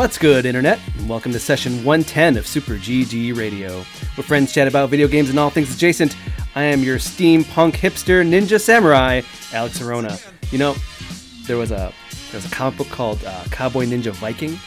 [0.00, 0.80] What's good, Internet?
[0.96, 3.82] And welcome to session 110 of Super GG Radio,
[4.14, 6.16] where friends chat about video games and all things adjacent.
[6.54, 9.20] I am your steampunk hipster ninja samurai,
[9.52, 10.16] Alex Arona.
[10.50, 10.74] You know,
[11.46, 11.92] there was a
[12.30, 14.58] there was a comic book called uh, Cowboy Ninja Viking.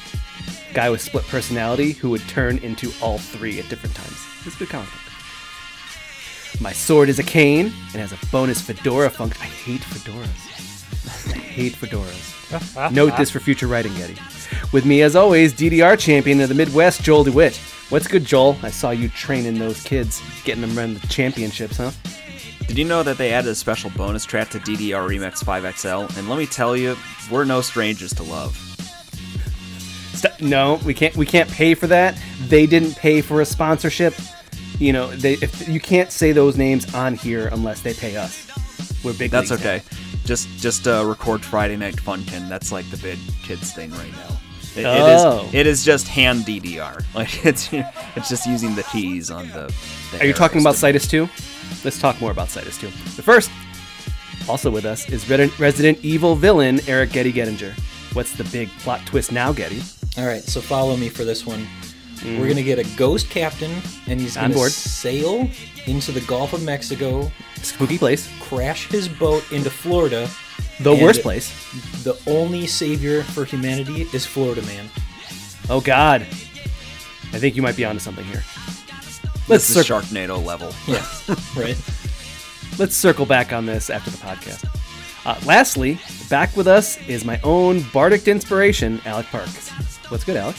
[0.75, 4.23] Guy with split personality who would turn into all three at different times.
[4.45, 6.61] It's a good comic book.
[6.61, 9.41] My sword is a cane and has a bonus fedora function.
[9.41, 11.33] I hate fedoras.
[11.33, 12.42] I hate fedoras.
[12.91, 14.17] Note this for future writing, Getty.
[14.71, 17.55] With me, as always, DDR champion of the Midwest, Joel DeWitt.
[17.89, 18.57] What's good, Joel?
[18.63, 21.91] I saw you training those kids, getting them run the championships, huh?
[22.67, 26.17] Did you know that they added a special bonus track to DDR Remix 5XL?
[26.17, 26.95] And let me tell you,
[27.29, 28.55] we're no strangers to love.
[30.13, 31.15] St- no, we can't.
[31.15, 32.17] We can't pay for that.
[32.47, 34.15] They didn't pay for a sponsorship.
[34.79, 38.47] You know, they if you can't say those names on here unless they pay us.
[39.03, 39.31] We're big.
[39.31, 39.83] That's okay.
[39.85, 40.12] now.
[40.23, 40.27] Okay.
[40.27, 42.47] Just just uh, record Friday Night Funkin.
[42.49, 44.37] That's like the big kids thing right now.
[44.75, 45.39] It, Oh.
[45.39, 47.03] it is it is just hand DDR.
[47.15, 49.73] Like it's it's just using the keys on the.
[50.11, 51.29] the Are you talking about arrows Citus 2?
[51.83, 52.87] Let's talk more about Citus 2.
[53.15, 53.51] But first,
[54.49, 57.73] also with us is Resident Evil villain Eric Getty Gettinger.
[58.13, 59.81] What's the big plot twist now, Getty?
[60.17, 61.67] All right, so follow me for this one.
[62.23, 64.71] We're gonna get a ghost captain, and he's On gonna board.
[64.71, 65.49] sail
[65.85, 68.29] into the Gulf of Mexico, Spooky place.
[68.39, 70.29] crash his boat into Florida.
[70.79, 71.51] The worst place.
[72.03, 74.89] The only savior for humanity is Florida Man.
[75.69, 76.21] Oh, God.
[76.21, 78.43] I think you might be onto something here.
[78.45, 80.73] This Let's is circle, Sharknado level.
[80.87, 81.05] Yeah,
[81.61, 81.77] right.
[82.79, 84.65] let's circle back on this after the podcast.
[85.25, 85.99] Uh, lastly,
[86.29, 89.69] back with us is my own bardic inspiration, Alec Parks.
[90.09, 90.55] What's good, Alec?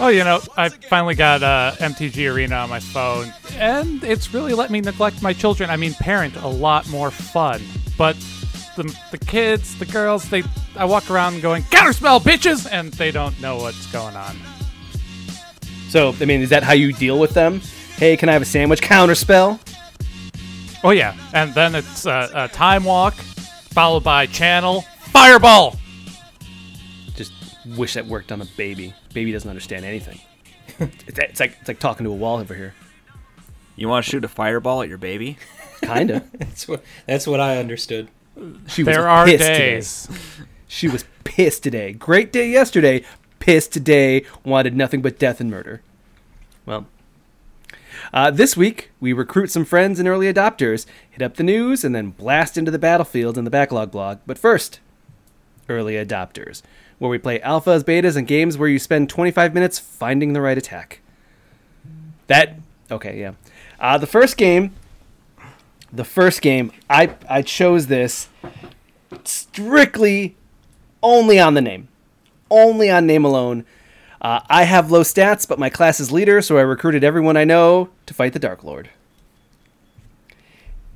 [0.00, 4.52] Oh, you know, I finally got uh, MTG Arena on my phone, and it's really
[4.54, 5.70] let me neglect my children.
[5.70, 7.62] I mean, parent a lot more fun.
[7.96, 8.16] But
[8.76, 10.42] the, the kids, the girls, they
[10.76, 14.36] I walk around going counterspell, bitches, and they don't know what's going on.
[15.88, 17.60] So, I mean, is that how you deal with them?
[17.96, 18.80] Hey, can I have a sandwich?
[18.80, 19.60] Counterspell?
[20.82, 24.82] Oh yeah, and then it's uh, a time walk, followed by channel
[25.12, 25.76] fireball.
[27.64, 28.94] Just wish that worked on a baby.
[29.12, 30.20] Baby doesn't understand anything.
[30.78, 32.74] it's, it's like it's like talking to a wall over here.
[33.76, 35.38] You want to shoot a fireball at your baby?
[35.82, 36.24] Kinda.
[36.38, 38.08] That's what that's what I understood.
[38.68, 40.06] She was There are pissed days.
[40.06, 40.18] Today.
[40.68, 41.92] She was pissed today.
[41.92, 43.04] Great day yesterday.
[43.40, 44.24] Pissed today.
[44.44, 45.82] Wanted nothing but death and murder.
[46.64, 46.86] Well,
[48.12, 51.94] uh, this week we recruit some friends and early adopters, hit up the news, and
[51.94, 54.18] then blast into the battlefield in the backlog blog.
[54.26, 54.80] But first,
[55.68, 56.62] early adopters,
[57.02, 60.56] where we play alphas, betas, and games where you spend 25 minutes finding the right
[60.56, 61.00] attack.
[62.28, 62.60] That
[62.92, 63.32] okay, yeah.
[63.80, 64.72] Uh, the first game
[65.92, 68.28] the first game I I chose this
[69.24, 70.36] strictly
[71.02, 71.88] only on the name,
[72.48, 73.64] only on name alone.
[74.20, 77.42] Uh, I have low stats, but my class is leader, so I recruited everyone I
[77.42, 78.90] know to fight the Dark Lord.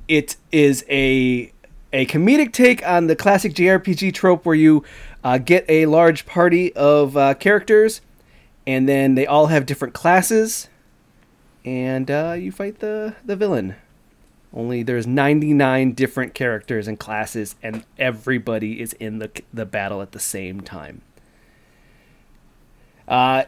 [0.07, 1.51] It is a
[1.93, 4.83] a comedic take on the classic JRPG trope where you
[5.23, 8.01] uh, get a large party of uh, characters,
[8.65, 10.69] and then they all have different classes,
[11.65, 13.75] and uh, you fight the the villain.
[14.53, 20.13] Only there's 99 different characters and classes, and everybody is in the the battle at
[20.13, 21.01] the same time.
[23.07, 23.43] Uh,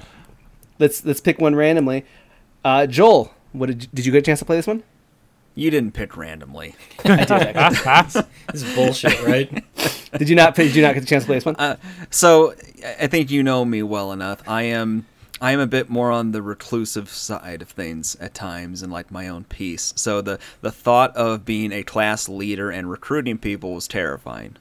[0.78, 2.06] let's let's pick one randomly.
[2.64, 4.84] Uh, Joel, what did you, did you get a chance to play this one?
[5.56, 6.76] You didn't pick randomly.
[7.06, 7.32] I did.
[7.32, 8.24] actually.
[8.52, 9.64] This is bullshit, right?
[10.18, 10.56] did you not?
[10.56, 11.56] Did you not get the chance to play this one?
[11.58, 11.78] Uh,
[12.10, 12.54] so
[12.84, 14.42] I I think you know me well enough.
[14.48, 15.06] I am
[15.42, 19.12] I am a bit more on the reclusive side of things at times and like
[19.12, 19.94] my own peace.
[19.96, 24.58] So the the thought of being a class leader and recruiting people was terrifying.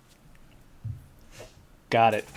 [1.90, 2.28] Got it.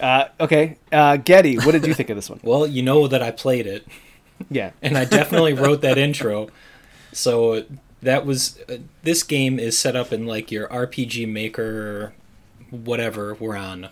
[0.00, 2.40] Uh, okay, uh, Getty, what did you think of this one?
[2.42, 3.86] well, you know that I played it,
[4.50, 6.48] Yeah, and I definitely wrote that intro.
[7.12, 7.64] So
[8.02, 12.14] that was uh, this game is set up in like your RPG Maker,
[12.70, 13.88] whatever we're on.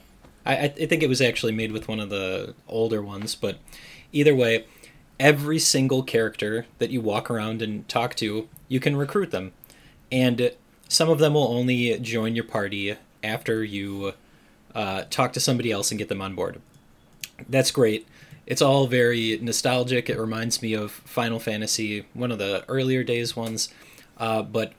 [0.46, 3.58] I, I think it was actually made with one of the older ones, but
[4.12, 4.66] either way,
[5.18, 9.52] every single character that you walk around and talk to, you can recruit them,
[10.12, 10.52] and
[10.88, 14.12] some of them will only join your party after you
[14.74, 16.60] uh, talk to somebody else and get them on board.
[17.48, 18.06] That's great.
[18.46, 20.10] It's all very nostalgic.
[20.10, 23.70] It reminds me of Final Fantasy, one of the earlier days ones,
[24.18, 24.72] uh, but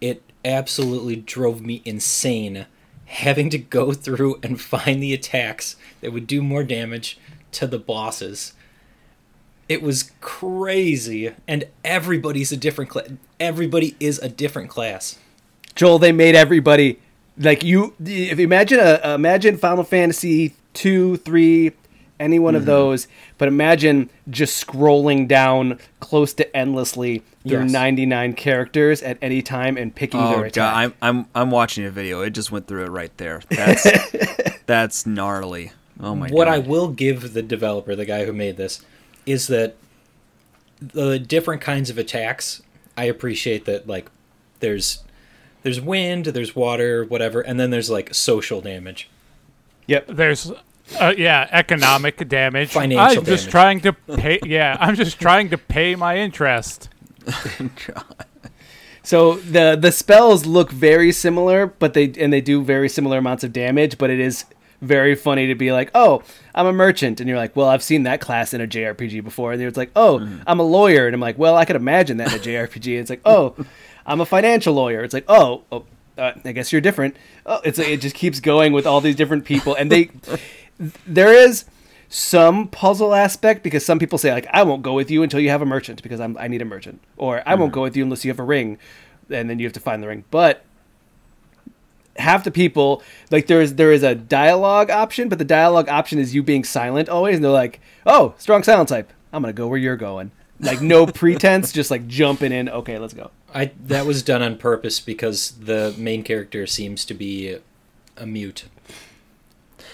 [0.00, 2.66] it absolutely drove me insane
[3.06, 7.18] having to go through and find the attacks that would do more damage
[7.52, 8.54] to the bosses.
[9.68, 13.08] It was crazy, and everybody's a different class.
[13.38, 15.16] Everybody is a different class.
[15.76, 16.98] Joel, they made everybody
[17.38, 17.94] like you.
[18.04, 21.72] If you imagine a imagine Final Fantasy two, three,
[22.20, 22.70] any one of mm-hmm.
[22.70, 23.08] those.
[23.38, 27.72] But imagine just scrolling down close to endlessly through Yes.
[27.72, 30.54] 99 characters at any time and picking their Oh attack.
[30.54, 32.20] god, I'm I'm I'm watching a video.
[32.20, 33.40] It just went through it right there.
[33.48, 33.86] That's
[34.66, 35.72] that's gnarly.
[35.98, 36.34] Oh my God.
[36.34, 36.54] what god.
[36.54, 38.84] I will give the developer, the guy who made this,
[39.26, 39.76] is that
[40.80, 42.62] the different kinds of attacks.
[42.96, 44.10] I appreciate that like
[44.60, 45.02] there's
[45.62, 49.08] there's wind, there's water, whatever, and then there's like social damage.
[49.86, 50.06] Yep.
[50.08, 50.52] There's,
[50.98, 52.70] uh, yeah, economic damage.
[52.70, 53.50] Financial I'm just damage.
[53.50, 54.40] trying to pay.
[54.44, 56.88] Yeah, I'm just trying to pay my interest.
[59.02, 63.44] So the the spells look very similar, but they and they do very similar amounts
[63.44, 63.98] of damage.
[63.98, 64.44] But it is
[64.80, 66.22] very funny to be like, oh,
[66.54, 69.52] I'm a merchant, and you're like, well, I've seen that class in a JRPG before,
[69.52, 72.32] and it's like, oh, I'm a lawyer, and I'm like, well, I could imagine that
[72.32, 72.86] in a JRPG.
[72.92, 73.56] And it's like, oh,
[74.06, 75.02] I'm a financial lawyer.
[75.02, 75.84] It's like, oh, oh
[76.16, 77.16] uh, I guess you're different.
[77.46, 80.10] Oh, it's like, it just keeps going with all these different people, and they
[81.06, 81.64] there is
[82.08, 85.50] some puzzle aspect because some people say like I won't go with you until you
[85.50, 87.00] have a merchant because I'm I need a merchant.
[87.16, 87.74] Or I won't mm-hmm.
[87.74, 88.78] go with you unless you have a ring
[89.30, 90.24] and then you have to find the ring.
[90.30, 90.64] But
[92.16, 96.18] half the people like there is there is a dialogue option but the dialogue option
[96.18, 99.12] is you being silent always and they're like oh strong silent type.
[99.32, 100.32] I'm gonna go where you're going.
[100.58, 102.68] Like no pretense just like jumping in.
[102.68, 103.30] Okay let's go.
[103.54, 107.58] I that was done on purpose because the main character seems to be
[108.16, 108.64] a mute.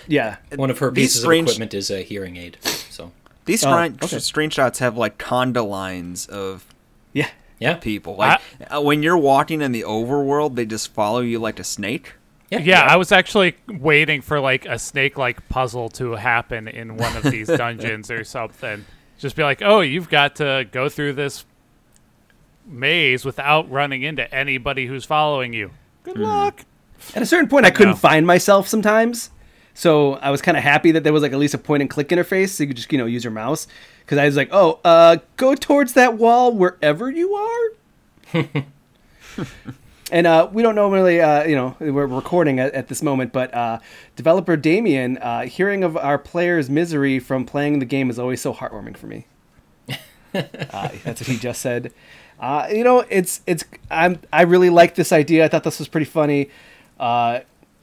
[0.07, 2.59] Yeah One of her pieces strange- of equipment is a hearing aid.
[2.91, 3.13] So
[3.45, 4.17] These Oh, screen- okay.
[4.17, 6.65] screenshots have like conda lines of
[7.13, 8.17] yeah yeah, people.
[8.17, 12.13] Like uh, when you're walking in the overworld, they just follow you like a snake.
[12.51, 17.17] yeah, Yeah, I was actually waiting for like a snake-like puzzle to happen in one
[17.17, 18.85] of these dungeons or something.
[19.19, 21.47] Just be like, oh, you've got to go through this
[22.67, 25.71] maze without running into anybody who's following you.
[26.03, 26.61] Good luck.
[27.15, 27.97] At a certain point, I couldn't No.
[27.97, 29.31] find myself sometimes,
[29.77, 31.91] so I was kind of happy that there was like at least a point and
[31.91, 33.67] click interface, so you could just you know use your mouse.
[34.01, 38.45] Because I was like, oh, uh, go towards that wall wherever you are.
[40.11, 43.53] and uh, we don't normally, uh, you know, we're recording at, at this moment, but
[43.53, 43.79] uh,
[44.15, 48.55] developer Damien, uh, hearing of our players' misery from playing the game is always so
[48.55, 49.27] heartwarming for me.
[50.35, 51.93] uh, that's what he just said.
[52.41, 55.45] Uh, you know, it's it's I'm I really like this idea.
[55.45, 56.49] I thought this was pretty funny.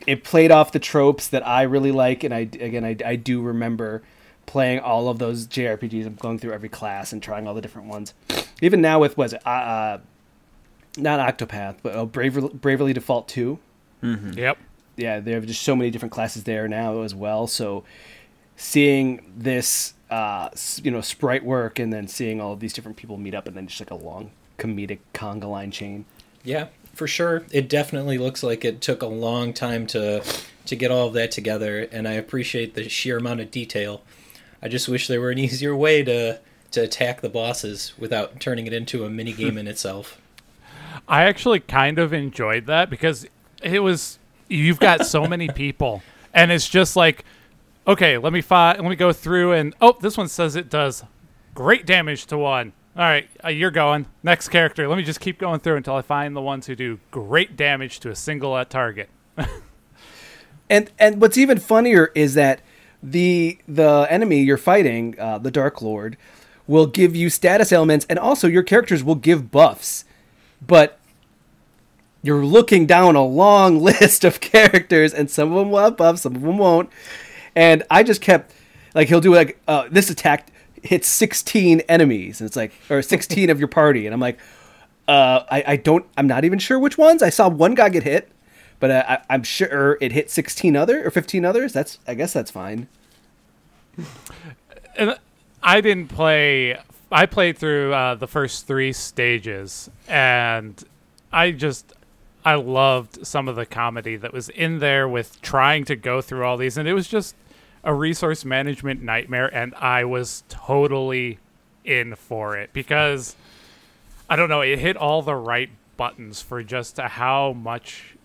[0.06, 3.42] It played off the tropes that I really like, and I again I, I do
[3.42, 4.04] remember
[4.46, 6.06] playing all of those JRPGs.
[6.06, 8.14] I'm going through every class and trying all the different ones.
[8.62, 9.98] Even now with was it uh, uh,
[10.98, 13.60] not Octopath, but oh, Bravely, Bravely Default Two.
[14.38, 14.58] Yep.
[14.96, 17.48] Yeah, there are just so many different classes there now as well.
[17.48, 17.84] So
[18.56, 20.50] seeing this, uh,
[20.84, 23.58] you know, sprite work, and then seeing all of these different people meet up, and
[23.58, 26.06] then just like a long comedic conga line chain.
[26.44, 27.44] Yeah, for sure.
[27.52, 30.24] It definitely looks like it took a long time to
[30.66, 34.02] to get all of that together, and I appreciate the sheer amount of detail.
[34.62, 36.40] I just wish there were an easier way to
[36.72, 40.20] to attack the bosses without turning it into a mini game in itself.
[41.08, 43.26] I actually kind of enjoyed that because
[43.62, 46.04] it was you've got so many people
[46.34, 47.26] and it's just like
[47.86, 51.04] okay, let me fi- let me go through and oh, this one says it does
[51.54, 52.74] great damage to one.
[52.96, 54.06] All right, uh, you're going.
[54.22, 54.88] Next character.
[54.88, 58.00] Let me just keep going through until I find the ones who do great damage
[58.02, 59.10] to a single target.
[60.70, 62.62] And and what's even funnier is that
[63.02, 66.18] the the enemy you're fighting, uh, the Dark Lord,
[66.68, 70.06] will give you status elements, and also your characters will give buffs,
[70.66, 71.00] but
[72.22, 76.22] you're looking down a long list of characters, and some of them will have buffs,
[76.22, 76.90] some of them won't.
[77.56, 78.54] And I just kept
[78.96, 80.48] like he'll do like uh, this attack
[80.84, 84.40] hits 16 enemies, and it's like or 16 of your party, and I'm like,
[85.08, 87.24] uh, I I don't I'm not even sure which ones.
[87.24, 88.30] I saw one guy get hit,
[88.80, 91.74] but uh, I, I'm sure it hit 16 other or 15 others.
[91.74, 92.88] That's I guess that's fine.
[94.98, 95.18] and
[95.62, 96.78] I didn't play.
[97.12, 100.84] I played through uh, the first three stages, and
[101.32, 101.94] I just
[102.46, 106.44] I loved some of the comedy that was in there with trying to go through
[106.44, 107.36] all these, and it was just
[107.84, 111.40] a resource management nightmare, and I was totally
[111.84, 113.36] in for it because
[114.30, 118.16] I don't know, it hit all the right buttons for just how much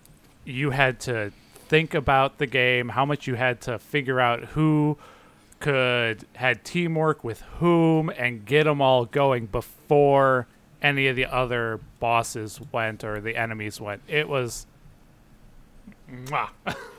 [0.45, 1.33] you had to
[1.69, 4.97] think about the game, how much you had to figure out who
[5.61, 10.47] could had teamwork with whom and get them all going before
[10.81, 14.01] any of the other bosses went or the enemies went.
[14.07, 14.67] It was.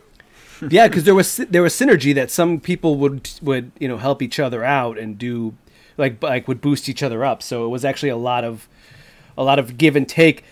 [0.70, 4.22] yeah, because there was there was synergy that some people would would you know help
[4.22, 5.56] each other out and do
[5.98, 7.42] like like would boost each other up.
[7.44, 8.68] So it was actually a lot of
[9.38, 10.44] a lot of give and take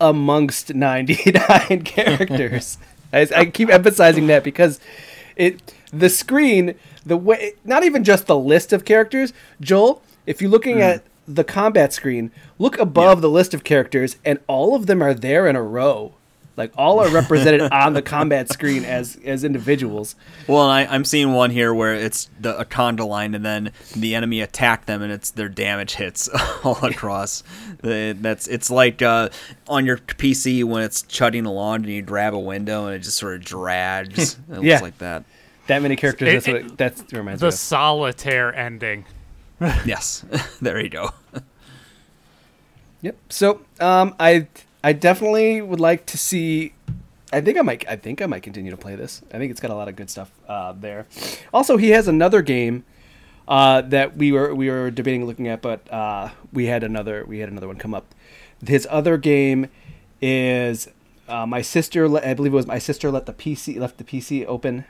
[0.00, 2.78] amongst 99 characters.
[3.12, 4.80] I, I keep emphasizing that because
[5.36, 9.32] it the screen, the way, not even just the list of characters.
[9.60, 10.82] Joel, if you're looking mm.
[10.82, 15.14] at the combat screen, look above the list of characters, and all of them are
[15.14, 16.14] there in a row.
[16.56, 20.14] Like all are represented on the combat screen as as individuals.
[20.46, 24.14] Well, I, I'm seeing one here where it's the a conda line, and then the
[24.14, 26.28] enemy attack them, and it's their damage hits
[26.64, 27.42] all across.
[27.80, 29.30] The- That's it's like uh,
[29.66, 33.16] on your PC when it's chugging along, and you grab a window, and it just
[33.16, 34.34] sort of drags.
[34.50, 34.80] It looks Yeah.
[34.80, 35.24] like that.
[35.68, 36.28] That many characters.
[36.28, 37.48] It- that's what it- it, that's reminds The me.
[37.48, 37.54] Of.
[37.54, 39.06] solitaire ending.
[39.86, 40.24] Yes,
[40.60, 41.10] there you go.
[43.02, 43.16] Yep.
[43.30, 44.46] So, um, I
[44.84, 46.74] I definitely would like to see.
[47.32, 47.88] I think I might.
[47.88, 49.22] I think I might continue to play this.
[49.32, 51.06] I think it's got a lot of good stuff uh, there.
[51.52, 52.84] Also, he has another game
[53.46, 57.38] uh, that we were we were debating looking at, but uh, we had another we
[57.38, 58.14] had another one come up.
[58.66, 59.68] His other game
[60.20, 60.88] is
[61.28, 62.04] uh, my sister.
[62.18, 64.84] I believe it was my sister let the PC left the PC open,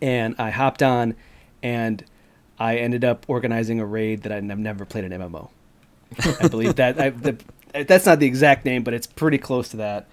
[0.00, 1.14] and I hopped on,
[1.62, 2.04] and
[2.58, 5.50] I ended up organizing a raid that I've never played an MMO.
[6.40, 7.38] I believe that I, the,
[7.72, 10.06] that's not the exact name, but it's pretty close to that.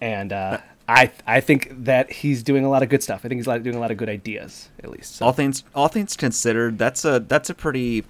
[0.00, 0.58] And uh,
[0.88, 3.20] I I think that he's doing a lot of good stuff.
[3.24, 5.16] I think he's doing a lot of good ideas, at least.
[5.16, 8.04] So, All things all things considered, that's a that's a pretty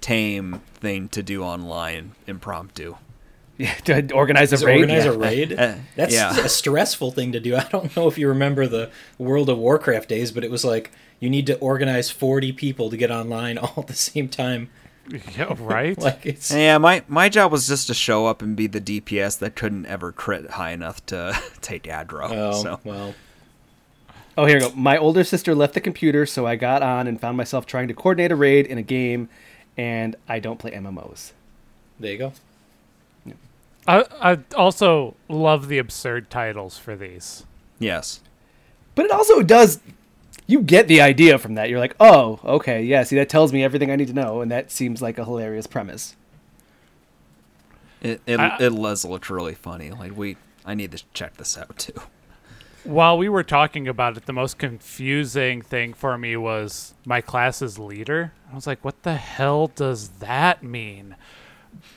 [0.00, 2.96] tame thing to do online, impromptu.
[3.58, 4.80] yeah, to organize a To raid.
[4.80, 5.10] organize yeah.
[5.10, 5.52] a raid.
[5.52, 6.36] Uh, That's yeah.
[6.38, 7.54] a stressful thing to do.
[7.56, 10.90] I don't know if you remember the World of Warcraft days, but it was like
[11.20, 14.70] you need to organize 40 people to get online all at the same time.
[15.36, 15.98] Yeah, right?
[16.02, 19.38] Like it's Yeah, my my job was just to show up and be the DPS
[19.40, 22.30] that couldn't ever crit high enough to take aggro.
[22.30, 23.14] oh so well.
[24.38, 24.72] Oh, here we go.
[24.74, 27.94] My older sister left the computer, so I got on and found myself trying to
[27.94, 29.28] coordinate a raid in a game,
[29.76, 31.32] and I don't play MMOs.
[32.00, 32.32] There you go.
[33.86, 37.44] I, I also love the absurd titles for these.
[37.78, 38.20] yes,
[38.94, 39.80] But it also does.
[40.52, 41.70] You get the idea from that.
[41.70, 43.02] You're like, oh, okay, yeah.
[43.04, 45.66] See, that tells me everything I need to know, and that seems like a hilarious
[45.66, 46.14] premise.
[48.00, 49.90] it it, I- it does look really funny.
[49.90, 51.94] Like we, I need to check this out too.
[52.84, 57.78] While we were talking about it, the most confusing thing for me was my class's
[57.78, 58.32] leader.
[58.50, 61.14] I was like, what the hell does that mean?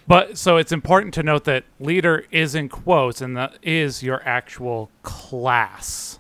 [0.08, 4.22] But so it's important to note that leader is in quotes and that is your
[4.28, 6.20] actual class.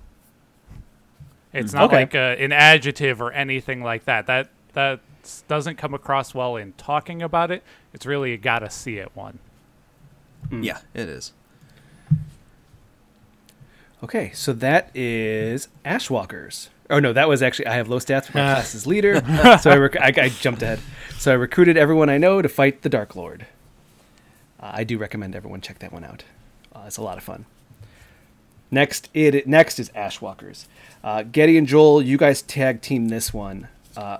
[1.55, 1.95] It's not Okay.
[1.97, 4.27] like a, an adjective or anything like that.
[4.27, 5.00] That that
[5.47, 7.63] doesn't come across well in talking about it.
[7.93, 9.39] It's really a gotta see it one.
[10.51, 11.33] Yeah, it is.
[14.03, 16.69] Okay, so that is Ashwalkers.
[16.89, 19.15] Oh no, that was actually I have low stats for my class's leader,
[19.59, 20.79] so I, rec- I, I jumped ahead.
[21.17, 23.47] So I recruited everyone I know to fight the Dark Lord.
[24.59, 26.24] Uh, I do recommend everyone check that one out.
[26.75, 27.45] Uh, it's a lot of fun.
[28.72, 30.65] Next, it next is Ashwalkers.
[31.03, 33.67] Uh, Getty and Joel, you guys tag team this one.
[33.95, 34.17] Uh,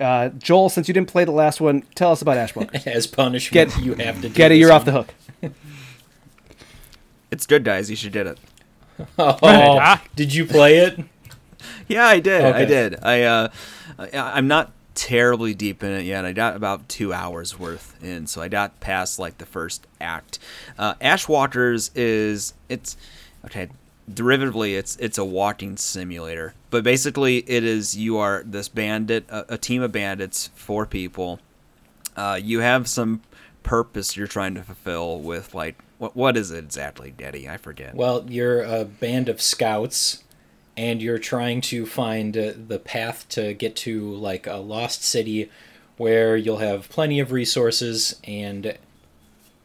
[0.00, 2.86] uh, Joel, since you didn't play the last one, tell us about Ashwalkers.
[2.88, 4.28] As punishment, Get- you have to.
[4.28, 5.14] Do Getty, this you're off the hook.
[7.30, 7.90] It's good, guys.
[7.90, 8.38] You should get it.
[9.18, 10.02] Oh, Ah.
[10.14, 10.98] did you play it?
[11.88, 12.42] Yeah, I did.
[12.44, 12.96] I did.
[13.04, 13.48] I uh,
[13.98, 16.24] I, I'm not terribly deep in it yet.
[16.24, 20.40] I got about two hours worth in, so I got past like the first act.
[20.78, 22.96] Uh, Ashwalkers is it's
[23.46, 23.68] okay.
[24.08, 29.54] Derivatively, it's it's a walking simulator, but basically, it is you are this bandit, a,
[29.54, 31.40] a team of bandits, four people.
[32.14, 33.20] Uh, you have some
[33.64, 37.48] purpose you're trying to fulfill with like what what is it exactly, Daddy?
[37.48, 37.94] I forget.
[37.94, 40.22] Well, you're a band of scouts,
[40.76, 45.50] and you're trying to find uh, the path to get to like a lost city,
[45.96, 48.76] where you'll have plenty of resources, and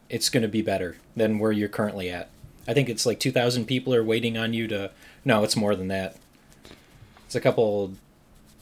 [0.10, 2.30] it's going to be better than where you're currently at.
[2.68, 4.92] I think it's like two thousand people are waiting on you to.
[5.26, 6.18] No, it's more than that.
[7.26, 7.94] It's a couple,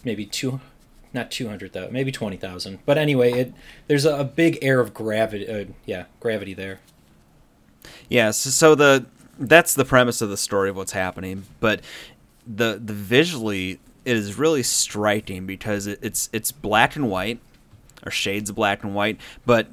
[0.04, 0.60] maybe two,
[1.14, 2.80] not two hundred though, maybe twenty thousand.
[2.86, 3.54] But anyway, it
[3.88, 5.48] there's a, a big air of gravity.
[5.48, 6.80] Uh, yeah, gravity there.
[8.10, 9.06] Yeah, so, so the
[9.40, 11.82] that's the premise of the story of what's happening, but
[12.46, 17.40] the the visually it is really striking because it, it's it's black and white
[18.06, 19.68] or shades of black and white, but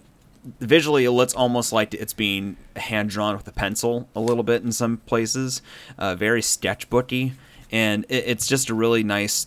[0.61, 4.62] visually it looks almost like it's being hand drawn with a pencil a little bit
[4.62, 5.62] in some places,
[5.99, 7.33] uh, very sketchbooky,
[7.71, 9.47] and it, it's just a really nice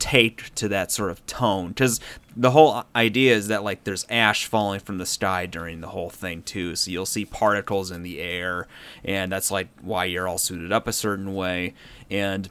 [0.00, 1.68] take to that sort of tone.
[1.68, 2.00] Because
[2.36, 6.10] the whole idea is that like there's ash falling from the sky during the whole
[6.10, 6.74] thing too.
[6.74, 8.66] So you'll see particles in the air
[9.04, 11.74] and that's like why you're all suited up a certain way.
[12.10, 12.48] And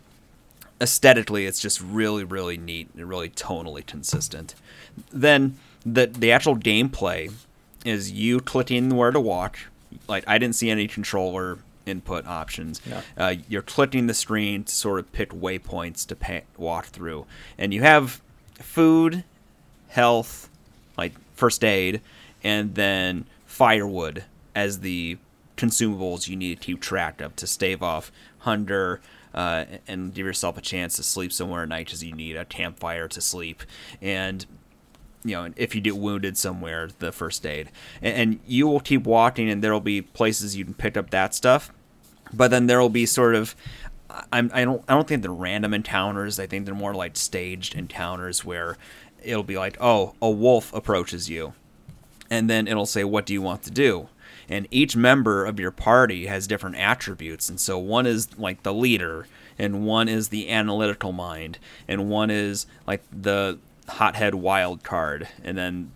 [0.82, 4.56] aesthetically it's just really really neat and really tonally consistent.
[5.12, 5.58] Then
[5.94, 7.32] the the actual gameplay
[7.86, 9.58] is you clicking where to walk
[10.08, 12.82] like i didn't see any controller input options.
[12.86, 13.02] No.
[13.18, 17.26] Uh, you're clicking the screen to sort of pick waypoints to pa walk through,
[17.58, 18.22] and you have
[18.56, 19.24] food,
[19.90, 20.50] health,
[20.98, 22.02] like first aid,
[22.44, 24.24] and then firewood
[24.56, 25.18] as the
[25.58, 29.02] consumables you need to keep track of to stave off hunger
[29.34, 32.46] uh, and give yourself a chance to sleep somewhere at night because you need a
[32.46, 33.64] campfire to sleep
[34.02, 34.46] and
[35.24, 37.70] you know if you get wounded somewhere the first aid.
[38.02, 41.10] And, and you will keep walking and there will be places you can pick up
[41.12, 41.72] that stuff.
[42.32, 43.56] But then there will be sort of
[44.32, 46.40] I'm, I don't I don't think they're random encounters.
[46.40, 48.78] I think they're more like staged encounters where
[49.24, 51.54] it'll be like, oh, a wolf approaches you,
[52.30, 54.10] and then it'll say, what do you want to do?
[54.48, 58.74] And each member of your party has different attributes, and so one is like the
[58.74, 59.28] leader,
[59.60, 63.60] and one is the analytical mind, and one is like the
[63.90, 65.92] hothead wild card, and then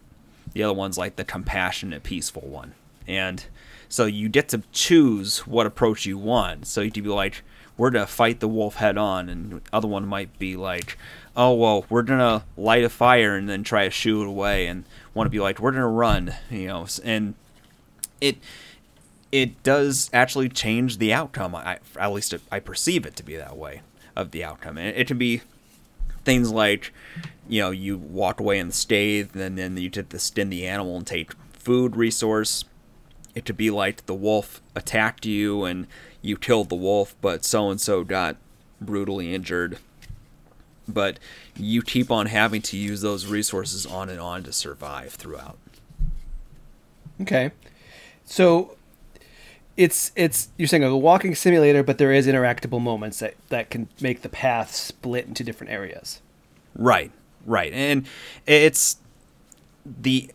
[0.53, 2.73] the other one's like the compassionate, peaceful one.
[3.07, 3.43] And
[3.89, 6.67] so you get to choose what approach you want.
[6.67, 7.43] So you could be like,
[7.77, 10.97] we're gonna fight the wolf head on, and the other one might be like,
[11.35, 14.85] oh well, we're gonna light a fire and then try to shoo it away, and
[15.13, 17.33] want to be like, we're gonna run, you know, and
[18.21, 18.37] it
[19.31, 21.55] it does actually change the outcome.
[21.55, 23.81] I at least I perceive it to be that way
[24.15, 25.41] of the outcome, and it can be
[26.23, 26.93] things like
[27.47, 31.07] you know you walk away unscathed and then you get to skin the animal and
[31.07, 32.65] take food resource.
[33.35, 35.87] It could be like the wolf attacked you and
[36.21, 38.37] you killed the wolf but so and so got
[38.79, 39.79] brutally injured.
[40.87, 41.17] But
[41.55, 45.57] you keep on having to use those resources on and on to survive throughout.
[47.21, 47.51] Okay.
[48.25, 48.75] So
[49.75, 53.87] it's it's you're saying a walking simulator, but there is interactable moments that that can
[54.01, 56.21] make the path split into different areas.
[56.75, 57.11] Right,
[57.45, 58.07] right, and
[58.45, 58.97] it's
[59.85, 60.31] the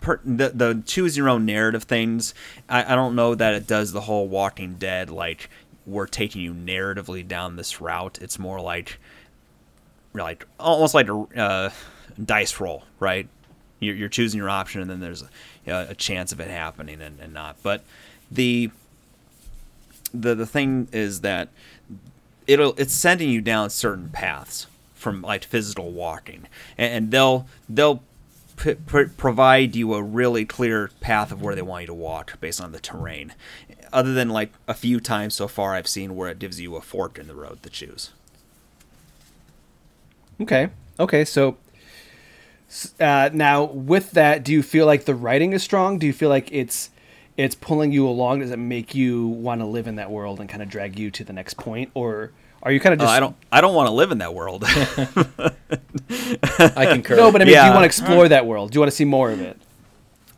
[0.00, 2.34] per, the the choose your own narrative things.
[2.68, 5.48] I, I don't know that it does the whole Walking Dead like
[5.86, 8.18] we're taking you narratively down this route.
[8.20, 8.98] It's more like
[10.14, 11.70] like almost like a uh,
[12.22, 13.28] dice roll, right?
[13.80, 15.28] You're, you're choosing your option, and then there's a,
[15.66, 17.56] you know, a chance of it happening and, and not.
[17.62, 17.82] But
[18.30, 18.70] the
[20.12, 21.48] the the thing is that
[22.46, 26.46] it'll it's sending you down certain paths from like physical walking,
[26.78, 28.02] and, and they'll they'll
[28.56, 32.38] p- p- provide you a really clear path of where they want you to walk
[32.40, 33.34] based on the terrain.
[33.92, 36.80] Other than like a few times so far, I've seen where it gives you a
[36.80, 38.10] fork in the road to choose.
[40.40, 40.70] Okay.
[40.98, 41.24] Okay.
[41.24, 41.56] So
[42.98, 45.98] uh, now with that, do you feel like the writing is strong?
[45.98, 46.90] Do you feel like it's
[47.36, 48.40] it's pulling you along?
[48.40, 51.10] Does it make you want to live in that world and kind of drag you
[51.12, 53.12] to the next point, or are you kind of Uh, just?
[53.14, 54.64] I don't I don't want to live in that world.
[54.66, 55.52] I
[56.86, 57.16] concur.
[57.16, 58.70] No, but I mean, do you want to explore that world?
[58.70, 59.58] Do you want to see more of it?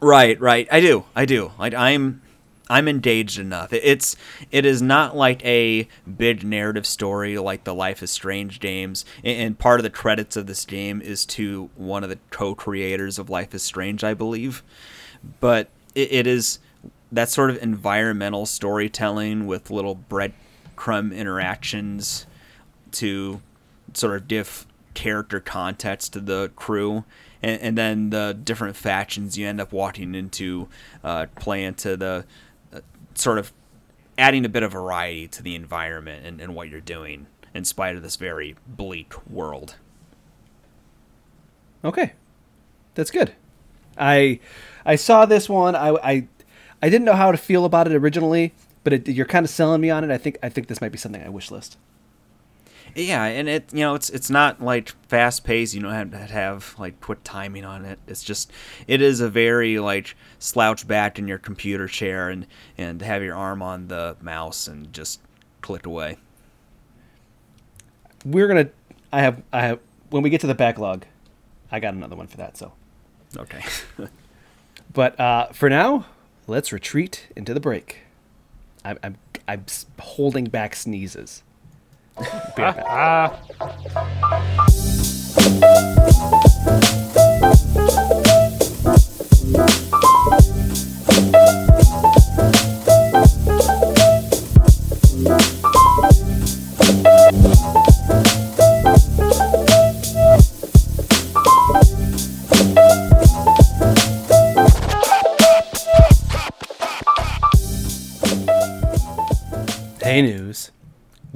[0.00, 0.68] Right, right.
[0.70, 1.04] I do.
[1.14, 1.52] I do.
[1.58, 2.22] Like I'm
[2.68, 3.72] I'm engaged enough.
[3.72, 4.16] It's
[4.50, 9.04] it is not like a big narrative story like the Life is Strange games.
[9.22, 13.18] And, and part of the credits of this game is to one of the co-creators
[13.18, 14.62] of Life is Strange, I believe.
[15.40, 16.58] But it, it is
[17.12, 22.26] that sort of environmental storytelling with little breadcrumb interactions
[22.92, 23.40] to
[23.92, 27.04] sort of give character context to the crew,
[27.42, 30.68] and, and then the different factions you end up walking into
[31.04, 32.24] uh, play into the
[32.72, 32.80] uh,
[33.14, 33.52] sort of
[34.18, 37.96] adding a bit of variety to the environment and, and what you're doing in spite
[37.96, 39.76] of this very bleak world.
[41.84, 42.14] Okay,
[42.94, 43.34] that's good.
[43.98, 44.40] I
[44.84, 45.76] I saw this one.
[45.76, 46.28] I I,
[46.82, 48.52] I didn't know how to feel about it originally,
[48.84, 50.10] but it, you're kind of selling me on it.
[50.10, 51.78] I think I think this might be something I wish list.
[52.94, 55.74] Yeah, and it you know it's it's not like fast paced.
[55.74, 57.98] You don't have to have like quick timing on it.
[58.06, 58.50] It's just
[58.86, 62.46] it is a very like slouch back in your computer chair and
[62.78, 65.20] and have your arm on the mouse and just
[65.60, 66.16] click away.
[68.24, 68.68] We're gonna.
[69.12, 71.04] I have I have when we get to the backlog,
[71.70, 72.56] I got another one for that.
[72.56, 72.72] So,
[73.36, 73.62] Okay.
[74.94, 76.06] but uh, for now,
[76.46, 77.98] let's retreat into the break.
[78.84, 79.16] I'm I'm,
[79.48, 79.64] I'm
[79.98, 81.42] holding back sneezes.
[82.56, 82.84] Be right back.
[82.88, 84.35] Ah, ah.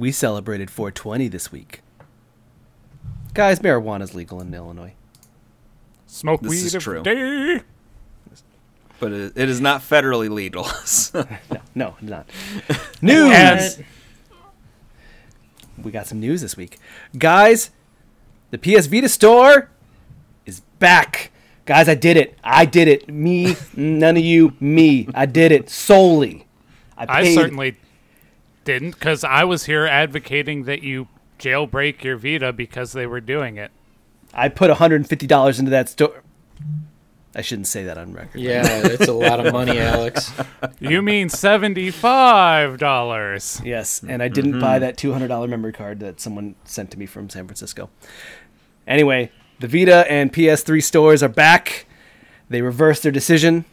[0.01, 1.81] We celebrated 420 this week.
[3.35, 4.93] Guys, marijuana is legal in Illinois.
[6.07, 7.03] smoke This weed is true.
[7.03, 7.61] day.
[8.99, 10.63] but it, it is not federally legal.
[10.65, 12.27] so- No, no, not.
[13.01, 13.31] News.
[13.31, 13.85] And-
[15.83, 16.79] we got some news this week.
[17.17, 17.69] Guys,
[18.49, 19.69] the PS Vita store
[20.47, 21.31] is back.
[21.65, 22.37] Guys, I did it.
[22.43, 23.07] I did it.
[23.07, 25.07] Me, none of you, me.
[25.13, 26.47] I did it solely.
[26.97, 27.77] I, I certainly
[28.63, 31.07] didn't, because I was here advocating that you
[31.39, 33.71] jailbreak your Vita because they were doing it.
[34.33, 36.23] I put $150 into that store.
[37.33, 38.41] I shouldn't say that on record.
[38.41, 40.31] Yeah, it's a lot of money, Alex.
[40.79, 43.61] You mean seventy-five dollars?
[43.63, 44.81] Yes, and I didn't buy mm-hmm.
[44.81, 47.89] that $200 memory card that someone sent to me from San Francisco.
[48.87, 51.85] Anyway, the Vita and PS3 stores are back.
[52.49, 53.65] They reversed their decision,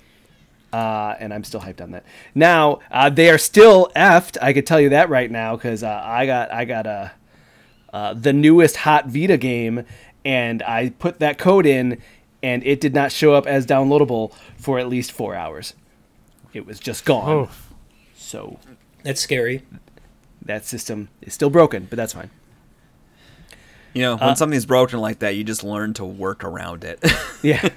[0.73, 2.05] uh, and I'm still hyped on that.
[2.35, 4.37] Now uh, they are still effed.
[4.43, 7.13] I could tell you that right now because uh, I got I got a
[7.93, 9.85] uh, the newest hot Vita game,
[10.25, 12.01] and I put that code in,
[12.43, 15.73] and it did not show up as downloadable for at least four hours.
[16.53, 17.31] It was just gone.
[17.31, 17.51] Oh,
[18.17, 18.59] So
[19.05, 19.63] That's scary.
[20.43, 22.31] that system is still broken, but that's fine.
[23.95, 27.03] you know, when something's broken like that, you just learn to work around it.
[27.43, 27.69] Yeah.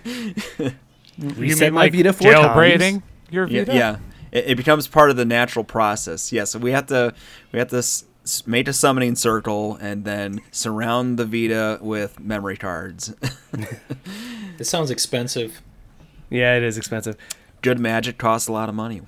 [1.18, 3.04] you Reset my like Vita four jailbreaking times.
[3.30, 3.74] your yeah, Vita?
[3.78, 3.98] yeah.
[4.32, 6.32] It, it becomes part of the natural process.
[6.32, 7.14] Yeah, so we have to
[7.52, 12.20] we have to s- s- make a summoning circle and then surround the Vita with
[12.20, 13.14] memory cards.
[14.58, 15.62] This sounds expensive.
[16.30, 17.18] Yeah, it is expensive.
[17.64, 19.02] Good magic costs a lot of money.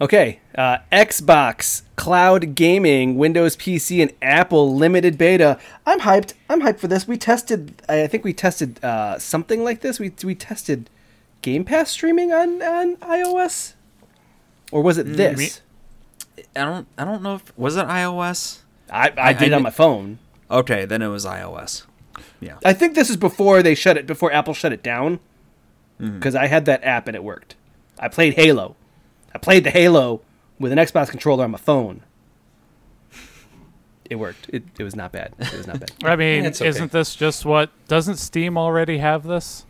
[0.00, 5.58] Okay, uh, Xbox, cloud gaming, Windows PC, and Apple limited beta.
[5.84, 6.32] I'm hyped.
[6.48, 7.06] I'm hyped for this.
[7.06, 7.82] We tested.
[7.86, 9.98] I think we tested uh, something like this.
[10.00, 10.88] We we tested
[11.42, 13.74] Game Pass streaming on on iOS,
[14.72, 15.38] or was it this?
[15.38, 18.60] me- I don't I don't know if was it iOS.
[18.90, 20.18] I, I, I- did it I on my phone.
[20.50, 21.84] Okay, then it was iOS.
[22.40, 22.56] Yeah.
[22.64, 24.06] I think this is before they shut it.
[24.06, 25.20] Before Apple shut it down,
[25.98, 27.54] because I had that app and it worked.
[27.98, 28.76] I played Halo.
[29.34, 30.22] I played the Halo
[30.58, 32.02] with an Xbox controller on my phone.
[34.08, 34.48] It worked.
[34.48, 35.34] It, it was not bad.
[35.38, 35.92] It was not bad.
[36.04, 36.66] I mean, okay.
[36.66, 37.70] isn't this just what?
[37.86, 39.64] Doesn't Steam already have this?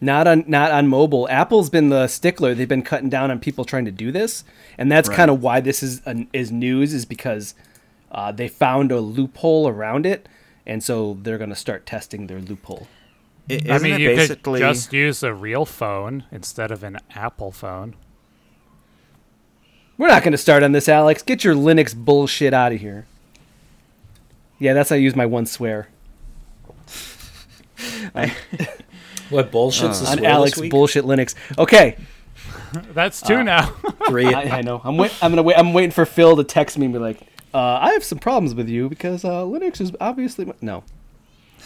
[0.00, 1.28] not on not on mobile.
[1.28, 2.54] Apple's been the stickler.
[2.54, 4.44] They've been cutting down on people trying to do this,
[4.76, 5.16] and that's Right.
[5.16, 6.92] kind of why this is an, is news.
[6.94, 7.54] Is because
[8.12, 10.28] uh, they found a loophole around it,
[10.66, 12.86] and so they're going to start testing their loophole.
[13.50, 17.50] I- I mean, you basically could just use a real phone instead of an Apple
[17.52, 17.94] phone.
[19.98, 21.22] We're not going to start on this, Alex.
[21.22, 23.04] Get your Linux bullshit out of here.
[24.58, 25.88] Yeah, that's how I use my one swear
[29.30, 30.70] What bullshit's this on Alex this week?
[30.70, 31.34] bullshit Linux.
[31.58, 31.96] Okay,
[32.92, 33.66] That's two now.
[34.08, 34.26] Three.
[34.34, 34.80] I, I know.
[34.84, 35.58] I'm wait, I'm gonna wait.
[35.58, 37.20] I'm waiting for Phil to text me and be like,
[37.54, 40.84] uh, "I have some problems with you because uh, Linux is obviously no."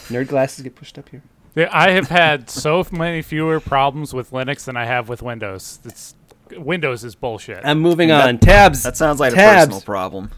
[0.07, 1.21] Nerd glasses get pushed up here.
[1.55, 5.79] Yeah, I have had so many fewer problems with Linux than I have with Windows.
[5.85, 6.15] It's
[6.57, 7.61] Windows is bullshit.
[7.63, 8.37] I'm moving That- on.
[8.39, 8.83] Tabs.
[8.83, 10.31] that sounds like a personal problem.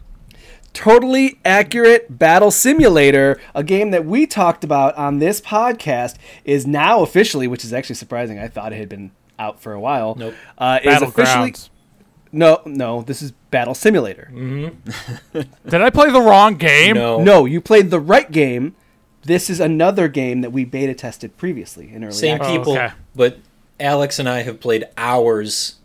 [0.73, 7.01] Totally accurate battle simulator, a game that we talked about on this podcast, is now
[7.01, 8.39] officially, which is actually surprising.
[8.39, 10.15] I thought it had been out for a while.
[10.15, 10.33] Nope.
[10.57, 11.69] Uh, is officially Battlegrounds.
[12.33, 13.01] no, no.
[13.03, 14.29] This is Battle Simulator.
[15.33, 16.95] Did I play the wrong game?
[16.95, 17.23] No.
[17.23, 18.75] No, you played the right game.
[19.23, 22.49] This is another game that we beta tested previously in early Same access.
[22.51, 22.89] Oh, people, okay.
[23.15, 23.39] but
[23.79, 25.75] Alex and I have played hours,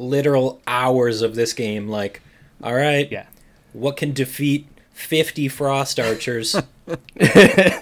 [0.00, 1.88] literal hours of this game.
[1.88, 2.22] Like,
[2.62, 3.26] all right, Yeah.
[3.72, 6.56] what can defeat 50 frost archers?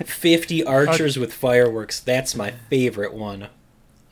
[0.05, 2.01] 50 archers with fireworks.
[2.01, 3.45] That's my favorite one.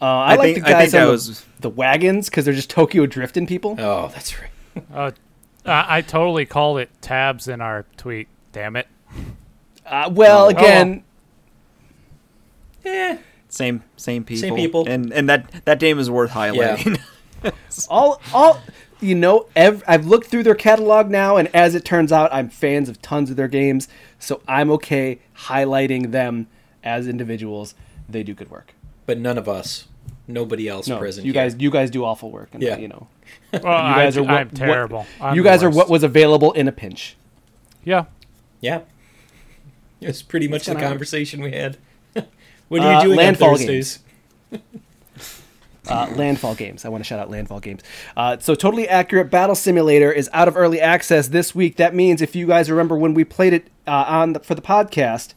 [0.00, 3.06] Uh, I, like think- the guys on the, was- the wagons because they're just Tokyo
[3.06, 3.76] drifting people.
[3.78, 4.50] Oh, that's right.
[4.92, 5.10] Uh,
[5.64, 8.28] I I totally called it tabs in our tweet.
[8.52, 8.86] Damn it.
[9.86, 10.48] Uh, well, Oh.
[10.48, 11.02] again,
[12.84, 13.16] Eh,
[13.48, 14.40] Same same people.
[14.40, 14.86] same people.
[14.86, 17.00] And and that that game is worth highlighting.
[17.90, 18.60] all all
[19.00, 22.48] you know, ev- I've looked through their catalog now, and as it turns out, I'm
[22.48, 26.46] fans of tons of their games, so I'm okay highlighting them
[26.82, 27.74] as individuals.
[28.08, 28.72] They do good work.
[29.04, 29.86] but none of us,
[30.26, 31.26] nobody else No, present.
[31.26, 31.42] you here.
[31.42, 32.78] guys, you guys do awful work, and Yeah.
[32.78, 33.06] you know,
[33.52, 34.98] Well, you guys I, are what, I'm terrible.
[35.18, 37.16] What, I'm you the guys are what was available in a pinch.
[37.84, 38.06] Yeah.
[38.60, 38.80] Yeah.
[40.00, 41.76] It's pretty much the gonna- conversation we had.
[42.68, 43.98] what are you Uh, doing on Landfall Thursdays?
[45.88, 46.84] Uh, Landfall Games.
[46.84, 47.82] I want to shout out Landfall Games.
[48.16, 51.76] Uh, so, Totally Accurate Battle Simulator is out of early access this week.
[51.76, 54.62] That means if you guys remember when we played it uh, on the, for the
[54.62, 55.34] podcast,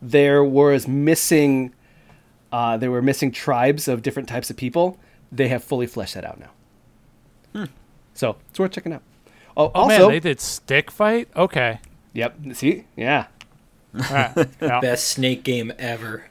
[0.00, 1.74] there was missing,
[2.52, 4.98] uh, there were missing tribes of different types of people.
[5.30, 6.50] They have fully fleshed that out now.
[8.14, 9.02] So it's worth checking out.
[9.56, 11.28] Oh, Oh also, man, they did stick fight.
[11.36, 11.80] Okay.
[12.12, 12.36] yep.
[12.52, 13.26] See, yeah,
[13.94, 14.80] Alright, yeah.
[14.80, 16.24] Best snake game ever.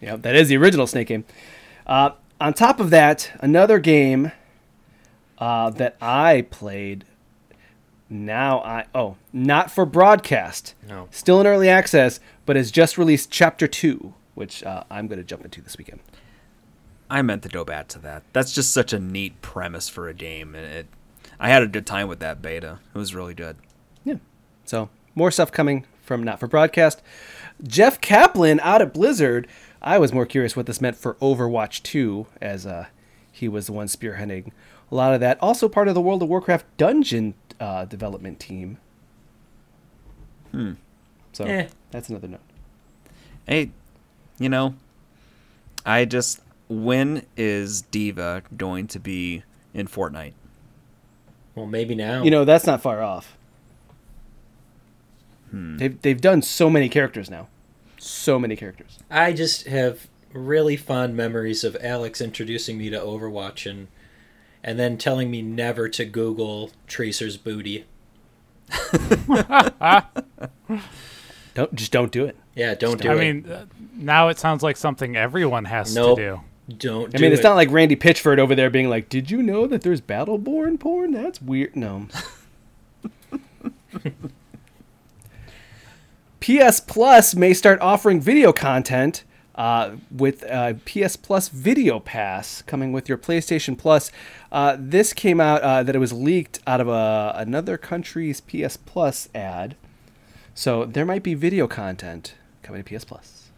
[0.00, 1.24] Yeah, that is the original Snake game.
[1.86, 2.10] Uh,
[2.42, 4.32] On top of that, another game
[5.38, 7.04] uh, that I played.
[8.10, 10.74] Now I oh not for broadcast.
[10.88, 11.06] No.
[11.12, 15.24] Still in early access, but has just released Chapter Two, which uh, I'm going to
[15.24, 16.00] jump into this weekend.
[17.08, 18.24] I meant to go back to that.
[18.32, 20.86] That's just such a neat premise for a game, and it.
[21.38, 22.80] I had a good time with that beta.
[22.92, 23.56] It was really good.
[24.04, 24.16] Yeah.
[24.64, 27.02] So more stuff coming from not for broadcast.
[27.62, 29.46] Jeff Kaplan out at Blizzard.
[29.82, 32.86] I was more curious what this meant for Overwatch 2, as uh,
[33.32, 34.52] he was the one spearheading
[34.90, 35.38] a lot of that.
[35.42, 38.76] Also part of the World of Warcraft dungeon uh, development team.
[40.50, 40.72] Hmm.
[41.32, 41.68] So Eh.
[41.90, 42.40] that's another note.
[43.48, 43.70] Hey,
[44.38, 44.74] you know,
[45.86, 49.42] I just when is D.Va going to be
[49.74, 50.34] in Fortnite?
[51.54, 52.22] Well, maybe now.
[52.22, 53.36] You know, that's not far off.
[55.50, 55.76] Hmm.
[55.78, 57.48] They've, they've done so many characters now.
[58.04, 58.98] So many characters.
[59.10, 63.86] I just have really fond memories of Alex introducing me to Overwatch and
[64.64, 67.84] and then telling me never to Google Tracer's booty.
[71.54, 72.34] Don't just don't do it.
[72.54, 73.16] Yeah, don't do I it.
[73.16, 76.16] I mean, now it sounds like something everyone has Nope.
[76.18, 76.40] to do.
[76.78, 77.14] don't.
[77.14, 77.44] I do mean, it's it.
[77.44, 81.12] not like Randy Pitchford over there being like, "Did you know that there's Battleborn porn?
[81.12, 82.06] That's weird." No.
[86.42, 89.22] PS Plus may start offering video content
[89.54, 94.10] uh, with uh, PS Plus Video Pass coming with your PlayStation Plus.
[94.50, 98.76] Uh, this came out uh, that it was leaked out of a, another country's PS
[98.76, 99.76] Plus ad,
[100.52, 103.50] so there might be video content coming to PS Plus.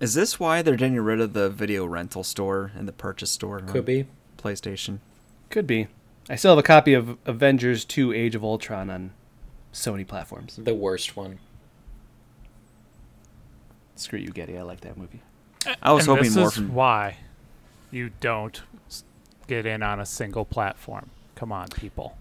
[0.00, 3.60] Is this why they're getting rid of the video rental store and the purchase store?
[3.60, 4.06] on could be.
[4.38, 4.98] PlayStation.
[5.50, 5.86] Could be.
[6.28, 9.12] I still have a copy of Avengers 2 Age of Ultron on
[9.72, 10.56] Sony platforms.
[10.56, 11.38] The worst one.
[13.96, 14.56] Screw you, Getty.
[14.56, 15.22] I like that movie.
[15.82, 16.74] I was and hoping this more is from.
[16.74, 17.16] why
[17.90, 18.62] you don't
[19.48, 21.10] get in on a single platform.
[21.34, 22.16] Come on, people.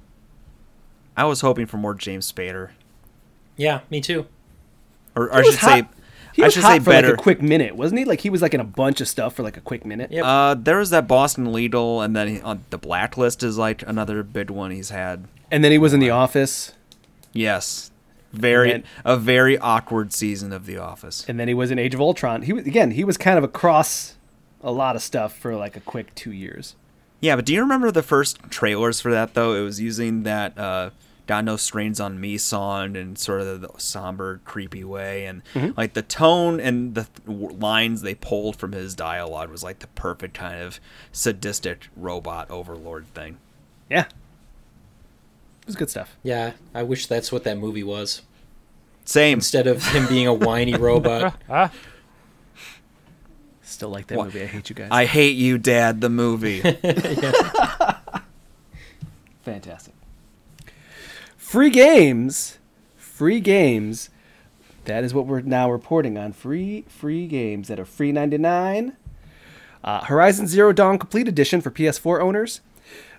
[1.18, 2.72] I was hoping for more James Spader,
[3.56, 4.26] Yeah, me too.
[5.16, 5.94] or, or I was should say, hot.
[6.34, 7.08] He I was should hot say for better.
[7.12, 8.06] like a quick minute, wasn't he?
[8.06, 10.12] Like he was like in a bunch of stuff for like a quick minute.
[10.12, 10.26] Yep.
[10.26, 14.24] Uh, there was that Boston Legal, and then he, on the Blacklist is like another
[14.24, 15.26] big one he's had.
[15.50, 16.74] And then he was in The Office,
[17.32, 17.92] Yes,
[18.38, 21.26] very And a very awkward season of The Office.
[21.28, 22.44] and then he was in Age of Ultron.
[22.44, 22.92] He was again.
[22.92, 24.16] He was kind of across
[24.62, 26.76] a lot of stuff for like a quick two years.
[27.22, 29.54] Yeah, but do you remember the first trailers for that though?
[29.54, 30.90] It was using that uh,
[31.28, 35.42] "Got No Strings on Me" song in sort of the somber, creepy way, and
[35.78, 39.88] like the tone and the th- lines they pulled from his dialogue was like the
[39.88, 40.80] perfect kind of
[41.12, 43.38] sadistic robot overlord thing.
[43.90, 44.06] Yeah,
[45.66, 46.16] it was good stuff.
[46.24, 48.22] Yeah, I wish that's what that movie was.
[49.06, 49.38] Same.
[49.40, 51.36] Instead of him being a whiny robot.
[53.62, 54.26] Still like that What?
[54.26, 54.44] movie.
[54.44, 54.88] I hate you guys.
[54.92, 56.02] I hate you, Dad.
[56.02, 56.62] The movie.
[59.44, 59.94] Fantastic.
[61.38, 62.58] Free games.
[62.96, 64.10] Free games.
[64.86, 66.32] That is what we're now reporting on.
[66.34, 68.96] Free, free games that are free 99.
[69.84, 72.62] Uh, Horizon Zero Dawn Complete Edition for PS4 owners.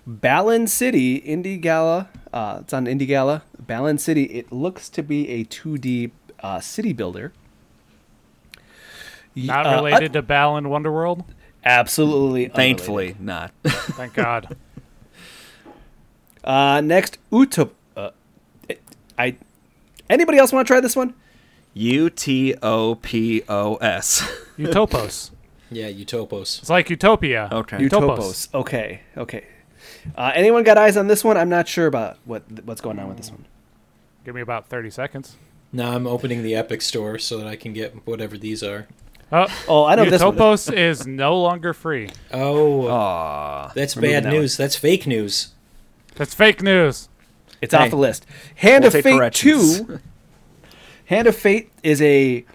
[0.07, 2.07] Ballon City Indie Gala.
[2.31, 3.43] Uh, it's on Indie Gala.
[3.59, 4.23] Ballon City.
[4.23, 7.33] It looks to be a 2D uh, city builder.
[9.35, 11.25] Y- not uh, related to Balan Wonderworld.
[11.65, 12.45] Absolutely.
[12.45, 12.55] unrelated.
[12.55, 13.51] Thankfully, not.
[13.65, 14.55] Thank God.
[16.43, 17.71] Uh, next, Utop.
[17.95, 18.11] Uh,
[19.19, 19.35] I.
[20.09, 21.13] Anybody else want to try this one?
[21.73, 24.21] U T O P O S.
[24.57, 25.31] Utopos.
[25.69, 26.59] Yeah, Utopos.
[26.59, 27.49] It's like Utopia.
[27.51, 27.77] Okay.
[27.79, 28.53] Utopos.
[28.53, 29.01] Okay.
[29.17, 29.45] Okay.
[30.15, 31.37] Uh, anyone got eyes on this one?
[31.37, 33.45] I'm not sure about what what's going on with this one.
[34.25, 35.37] Give me about 30 seconds.
[35.71, 38.87] Now I'm opening the Epic Store so that I can get whatever these are.
[39.31, 40.35] Oh, Oh, I know this one.
[40.35, 42.09] Utopos is no longer free.
[42.31, 43.71] Oh, Aw.
[43.75, 44.55] that's we're moving bad that news.
[44.57, 45.49] That's fake news.
[46.15, 47.09] That's fake news.
[47.61, 48.25] It's Hey, off the list.
[48.55, 49.79] Hand we'll of Fate corrections.
[49.81, 49.99] Two.
[51.05, 52.45] Hand of Fate is a.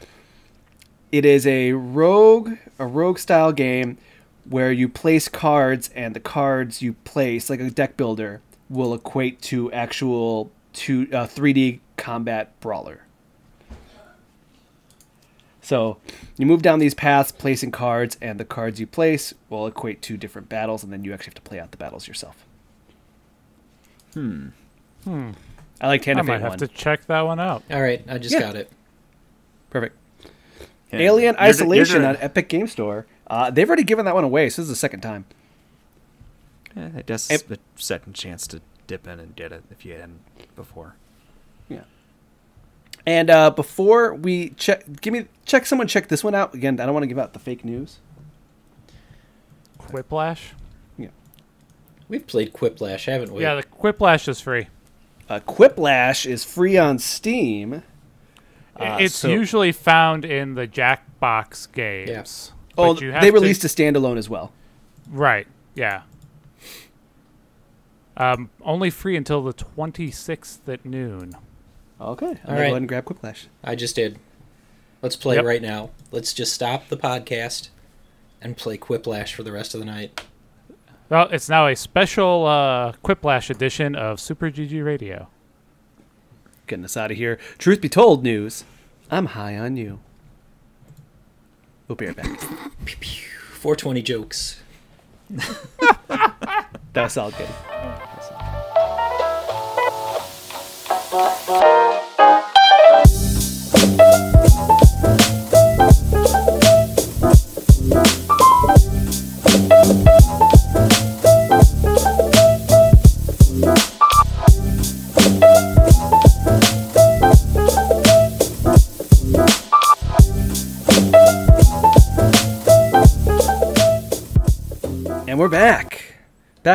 [1.10, 3.98] It is a rogue a rogue style game
[4.48, 9.40] where you place cards and the cards you place like a deck builder will equate
[9.42, 13.02] to actual to uh, 3D combat brawler.
[15.60, 15.98] So
[16.36, 20.16] you move down these paths, placing cards, and the cards you place will equate to
[20.16, 22.44] different battles, and then you actually have to play out the battles yourself.
[24.14, 24.48] Hmm.
[25.04, 25.30] Hmm.
[25.80, 26.58] I like Hand I of might Fate have one.
[26.58, 27.62] to check that one out.
[27.70, 28.40] All right, I just Yeah.
[28.40, 28.70] got it.
[29.70, 29.96] Perfect.
[30.92, 30.98] Yeah.
[31.00, 33.06] Alien You're- Isolation you're on Epic Game Store.
[33.26, 35.24] Uh, they've already given that one away, so this is the second time.
[36.76, 39.84] Yeah, I guess Ep- it's a second chance to dip in and get it if
[39.84, 40.20] you hadn't
[40.56, 40.96] before.
[41.68, 41.82] Yeah.
[43.06, 45.66] And uh, before we check, give me check.
[45.66, 46.78] Someone check this one out again.
[46.80, 47.98] I don't want to give out the fake news.
[49.78, 50.52] Quiplash.
[50.96, 51.08] Yeah.
[52.08, 53.42] We've played Quiplash, haven't we?
[53.42, 54.68] Yeah, the Quiplash is free.
[55.28, 57.82] Uh, Quiplash is free on Steam.
[58.76, 62.52] Uh, it's so- usually found in the Jackbox games.
[62.78, 64.52] Oh, But you have they to- released a standalone as well.
[65.10, 65.46] Right.
[65.74, 66.02] Yeah.
[68.16, 71.34] Um, only free until the 26th at noon.
[72.00, 72.56] Okay, I'm All gonna right.
[72.56, 73.46] go ahead and grab Quiplash.
[73.64, 74.18] I just did.
[75.00, 75.44] Let's play Yep.
[75.44, 75.90] right now.
[76.10, 77.68] Let's just stop the podcast
[78.40, 80.20] and play Quiplash for the rest of the night.
[81.08, 85.28] Well, it's now a special uh, Quiplash edition of Super GG Radio.
[86.66, 87.38] Getting us out of here.
[87.58, 88.64] Truth be told, news.
[89.10, 90.00] I'm high on you.
[91.92, 92.40] We'll be right back.
[92.40, 94.62] 420 jokes.
[96.94, 97.48] That's all good.
[101.52, 101.91] And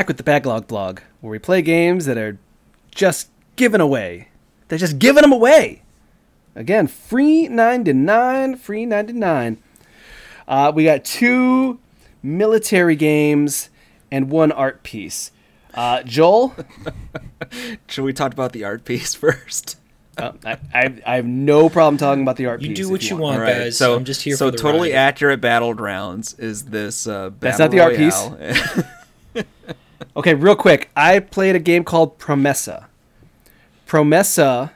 [0.08, 2.38] Back with the Backlog blog, where we play games that are
[2.96, 4.30] just given away.
[4.70, 5.82] They're just giving them away.
[6.56, 9.58] Again, free 99, free 99.
[10.48, 11.80] Uh, we got two
[12.24, 13.70] military games
[14.10, 15.32] and one art piece.
[15.74, 16.56] Uh, Joel,
[17.90, 19.76] Should we talk about the art piece first?
[20.18, 22.78] uh, I, I, I have no problem talking about the art You piece.
[22.78, 23.24] do what you want.
[23.24, 23.78] want, All right, guys.
[23.78, 25.00] So I'm just here so for the totally ride.
[25.00, 28.86] accurate battlegrounds is this uh, That's battle not the art piece.
[30.18, 30.90] Okay, real quick.
[30.96, 32.86] I played a game called Promesa.
[33.86, 34.72] Promesa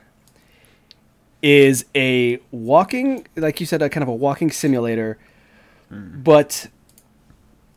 [1.42, 5.18] is a walking, like you said, a kind of a walking simulator,
[5.90, 6.68] but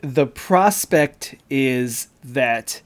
[0.02, 2.82] the prospect is that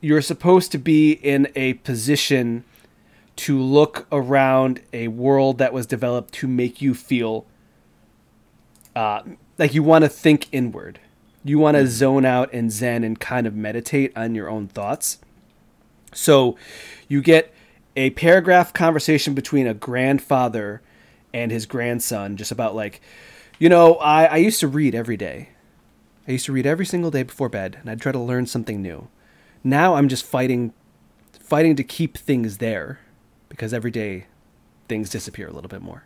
[0.00, 2.64] you're supposed to be in a position
[3.36, 7.44] to look around a world that was developed to make you feel
[8.96, 9.20] uh,
[9.58, 10.98] like you want to think inward.
[11.44, 15.18] You want to zone out and zen and kind of meditate on your own thoughts.
[16.12, 16.56] So
[17.08, 17.52] you get
[17.96, 20.82] a paragraph conversation between a grandfather
[21.34, 23.00] and his grandson, just about like,
[23.58, 25.50] you know, I, I used to read every day.
[26.28, 28.80] I used to read every single day before bed, and I'd try to learn something
[28.80, 29.08] new.
[29.64, 30.72] Now I'm just fighting,
[31.32, 33.00] fighting to keep things there,
[33.48, 34.26] because every day
[34.88, 36.04] things disappear a little bit more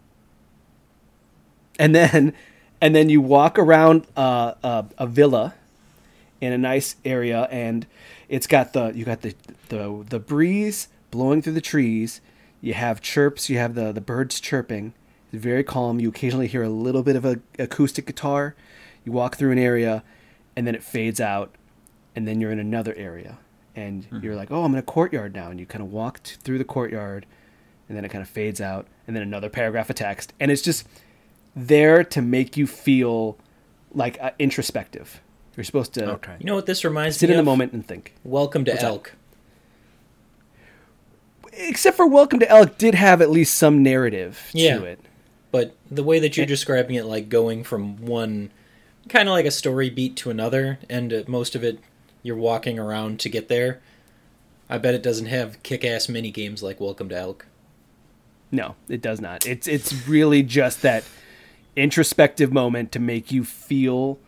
[1.78, 2.34] and then
[2.80, 5.54] and then you walk around uh, a, a villa
[6.40, 7.86] in a nice area and
[8.28, 9.34] it's got the you got the
[9.68, 12.20] the the breeze blowing through the trees.
[12.60, 14.94] You have chirps you have the the birds chirping.
[15.32, 16.00] It's very calm.
[16.00, 18.54] You occasionally hear a little bit of a acoustic guitar.
[19.04, 20.02] You walk through an area
[20.54, 21.54] and then it fades out
[22.14, 23.38] and then you're in another area.
[23.74, 25.50] And you're like oh i'm in a courtyard now.
[25.50, 27.26] And you kind of walk t- through the courtyard
[27.88, 30.32] and then it kind of fades out and then another paragraph of text.
[30.40, 30.86] And it's just
[31.56, 33.38] there to make you feel
[33.92, 35.20] like uh, introspective.
[35.56, 36.36] You're supposed to Okay.
[36.38, 38.12] You know what this reminds sit me Sit in the moment and think.
[38.24, 38.88] Welcome to What's that?
[38.88, 39.12] Elk.
[41.54, 44.78] Except for Welcome to Elk did have at least some narrative Yeah.
[44.78, 45.00] to it.
[45.50, 46.48] But the way that you're Eh.
[46.48, 48.50] describing it, like going from one
[49.08, 51.78] kind of like a story beat to another, and uh, most of it
[52.22, 53.80] you're walking around to get there.
[54.68, 57.46] I bet it doesn't have kick-ass mini games like Welcome to Elk.
[58.52, 59.46] No, it does not.
[59.46, 61.04] It's it's really just that
[61.76, 64.18] introspective moment to make you feel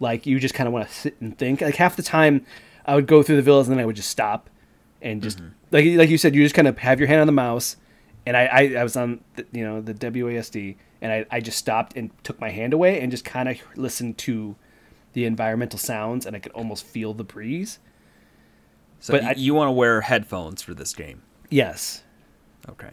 [0.00, 1.60] like you just kind of want to sit and think.
[1.60, 2.46] Like half the time,
[2.86, 4.48] I would go through the villas and then I would just stop
[5.00, 5.48] and just mm-hmm.
[5.70, 7.76] like like you said, you just kind of have your hand on the mouse.
[8.24, 11.58] And I, I, I was on the, you know the WASD and I, I just
[11.58, 14.54] stopped and took my hand away and just kind of listened to
[15.12, 17.80] the environmental sounds and I could almost feel the breeze.
[19.00, 21.22] So But I- you want to wear headphones for this game?
[21.50, 22.04] Yes,
[22.68, 22.90] Okay.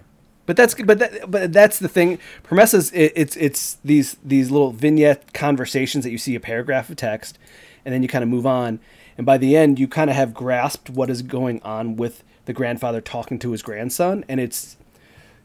[0.50, 2.18] But that's but that but that's the thing.
[2.43, 6.95] Promesas it, it's it's these these little vignette conversations that you see a paragraph of
[6.95, 7.38] text,
[7.86, 8.80] and then you kind of move on,
[9.16, 12.54] and by the end you kind of have grasped what is going on with the
[12.54, 14.76] grandfather talking to his grandson, and it's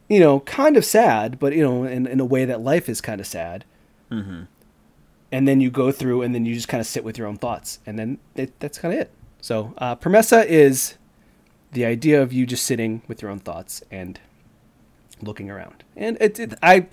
[0.09, 3.03] you know kind of sad, but you know in in a way that life is
[3.03, 3.67] kind of sad.
[4.11, 4.45] Mm-hmm.
[5.31, 7.37] And then you go through, and then you just kind of sit with your own
[7.37, 9.11] thoughts, and then it, that's kind of it.
[9.43, 10.95] So uh, Promesa is
[11.73, 14.19] the idea of you just sitting with your own thoughts and
[15.25, 15.85] looking around.
[15.97, 16.87] And it, it I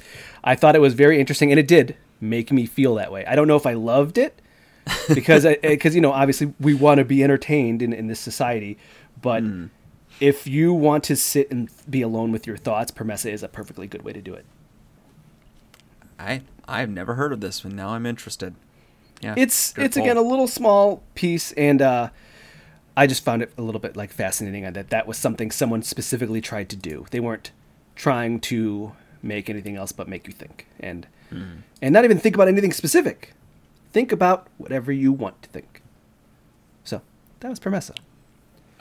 [0.44, 3.26] I thought it was very interesting and it did make me feel that way.
[3.26, 4.42] I don't know if I loved it
[5.14, 8.78] because because eh, you know obviously we want to be entertained in, in this society,
[9.22, 9.68] but hmm.
[10.20, 13.88] if you want to sit and be alone with your thoughts, Promesa is a perfectly
[13.88, 14.46] good way to do it.
[16.20, 18.56] I I've never heard of this, and now I'm interested.
[19.22, 22.10] Yeah, it's it's again a little small piece, and uh,
[22.96, 25.84] I just found it a little bit like fascinating uh, that that was something someone
[25.84, 27.06] specifically tried to do.
[27.12, 27.52] They weren't
[28.02, 28.92] trying to
[29.22, 31.62] make anything else but make you think, and mm.
[31.84, 33.34] and not even think about anything specific.
[33.94, 35.84] Think about whatever you want to think.
[36.84, 37.02] So
[37.42, 37.96] that was Promesa.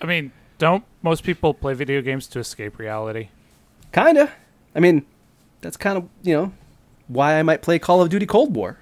[0.01, 3.29] I mean, don't most people play video games to escape reality?
[3.93, 4.33] Kinda.
[4.75, 5.05] I mean,
[5.61, 6.53] that's kind of you know
[7.07, 8.79] why I might play Call of Duty Cold War.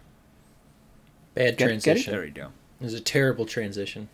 [1.34, 2.12] Bad Get- get transition.
[2.12, 2.48] There you go.
[2.80, 4.08] It was a terrible transition.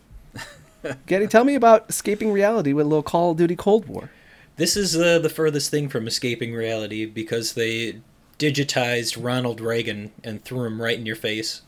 [1.07, 4.09] Getty, tell me about escaping reality with a little Call of Duty Cold War.
[4.57, 8.00] This is uh, the furthest thing from escaping reality because they
[8.38, 11.62] digitized Ronald Reagan and threw him right in your face.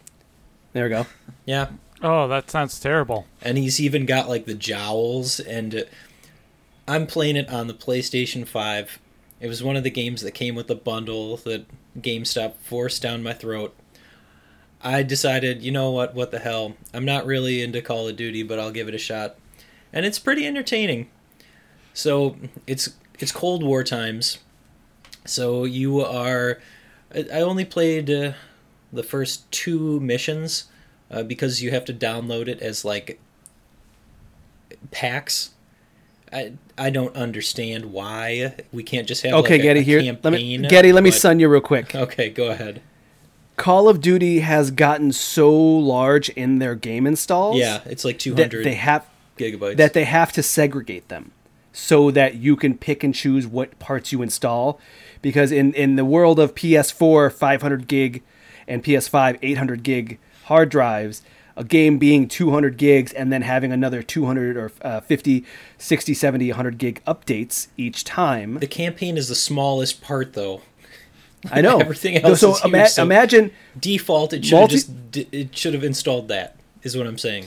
[0.73, 1.07] There we go.
[1.45, 1.69] Yeah,
[2.03, 3.27] Oh, that sounds terrible.
[3.41, 5.81] and he's even got like the jowls and uh,
[6.87, 8.99] i'm playing it on the playstation 5
[9.41, 11.65] it was one of the games that came with the bundle that
[11.99, 13.75] gamestop forced down my throat
[14.83, 18.43] i decided you know what what the hell i'm not really into call of duty
[18.43, 19.37] but i'll give it a shot
[19.91, 21.09] and it's pretty entertaining
[21.97, 22.37] so
[22.67, 24.39] it's it's cold war times
[25.25, 26.61] so you are
[27.33, 28.33] i only played uh,
[28.93, 30.65] the first two missions
[31.11, 33.19] uh, because you have to download it as like
[34.91, 35.51] packs.
[36.33, 40.19] I I don't understand why we can't just have Okay, like, a- Getty, a here.
[40.23, 41.95] Let me Getty, let me but- sun you real quick.
[41.95, 42.83] Okay, go ahead.
[43.57, 48.35] Call of Duty has gotten so large in their game installs Yeah, it's like two
[48.35, 48.67] hundred.
[48.67, 49.07] they have
[49.39, 49.77] gigabytes.
[49.79, 51.33] that they have to segregate them
[51.79, 54.81] so that you can pick and choose what parts you install
[55.21, 58.23] because in in the world of PS4 500 gig
[58.67, 61.21] and PS5 800 gig hard drives
[61.55, 65.45] a game being 200 gigs and then having another 200 or uh, 50
[65.77, 70.63] 60 70 100 gig updates each time the campaign is the smallest part, though.
[71.53, 74.91] I know Everything else so is huge, ima- so- imagine Default, it should have just
[75.15, 76.57] it should have installed that.
[76.83, 77.47] Is what I'm saying.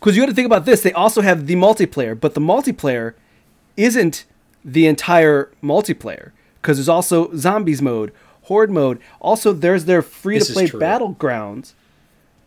[0.00, 0.80] because you got to think about this.
[0.82, 3.14] They also have the multiplayer, but the multiplayer
[3.76, 4.24] isn't
[4.64, 8.12] the entire multiplayer because there's also zombies mode,
[8.42, 9.00] horde mode.
[9.20, 10.80] Also, there's their free to play true.
[10.80, 11.74] battlegrounds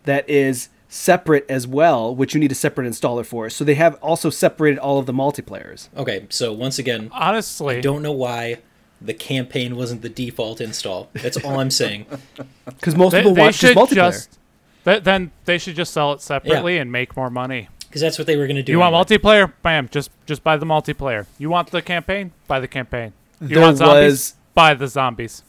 [0.04, 3.50] that is separate as well, which you need a separate installer for.
[3.50, 5.88] So they have also separated all of the multiplayers.
[5.96, 8.58] Okay, so once again, Honestly, I don't know why
[9.00, 11.10] the campaign wasn't the default install.
[11.12, 12.06] That's all I'm saying.
[12.64, 13.94] Because most they, people watch just should multiplayer.
[13.94, 14.38] just
[14.84, 17.68] th- then they should just sell it separately and make more money.
[17.88, 18.72] Because that's what they were going to do.
[18.72, 19.52] You want multiplayer?
[19.62, 19.88] Bam!
[19.88, 21.26] Just just buy the multiplayer.
[21.38, 22.32] You want the campaign?
[22.46, 23.12] Buy the campaign.
[23.40, 24.02] You There want zombies?
[24.12, 25.42] was- Buy the zombies.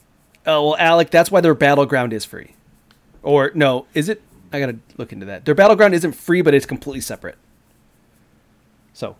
[0.46, 2.54] Oh well, Alec, that's why their battleground is free.
[3.22, 4.22] Or no, is it?
[4.52, 5.44] I gotta look into that.
[5.44, 7.36] Their battleground isn't free, but it's completely separate.
[8.92, 9.16] So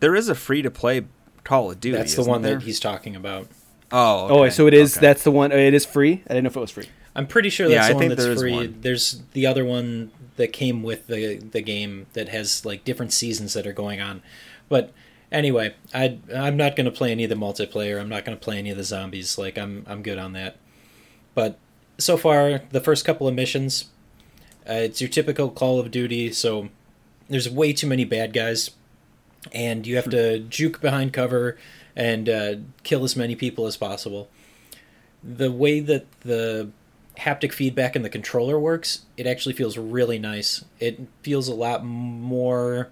[0.00, 1.02] There is a free to play
[1.44, 1.96] Call of Duty.
[1.96, 2.56] That's the isn't one there?
[2.56, 3.48] that he's talking about.
[3.90, 4.96] Oh, Oh, so it is.
[4.96, 5.06] okay.
[5.06, 5.52] That's the one.
[5.52, 6.22] It is free.
[6.26, 6.88] I didn't know if it was free.
[7.14, 8.52] I'm pretty sure Yeah, that's I the one think that's there is free.
[8.54, 8.76] one.
[8.80, 10.10] There's the other one
[10.42, 14.22] that came with the the game that has like different seasons that are going on.
[14.68, 14.92] But
[15.30, 18.00] anyway, I I'm not going to play any of the multiplayer.
[18.00, 19.38] I'm not going to play any of the zombies.
[19.38, 20.56] Like I'm I'm good on that.
[21.36, 21.58] But
[21.96, 23.84] so far, the first couple of missions,
[24.68, 26.32] uh, it's your typical Call of Duty.
[26.32, 26.70] So
[27.28, 28.72] there's way too many bad guys,
[29.52, 31.56] and you have to juke behind cover
[31.94, 34.28] and uh, kill as many people as possible.
[35.22, 36.70] The way that the
[37.18, 40.64] haptic feedback in the controller works, it actually feels really nice.
[40.80, 42.90] It feels a lot more.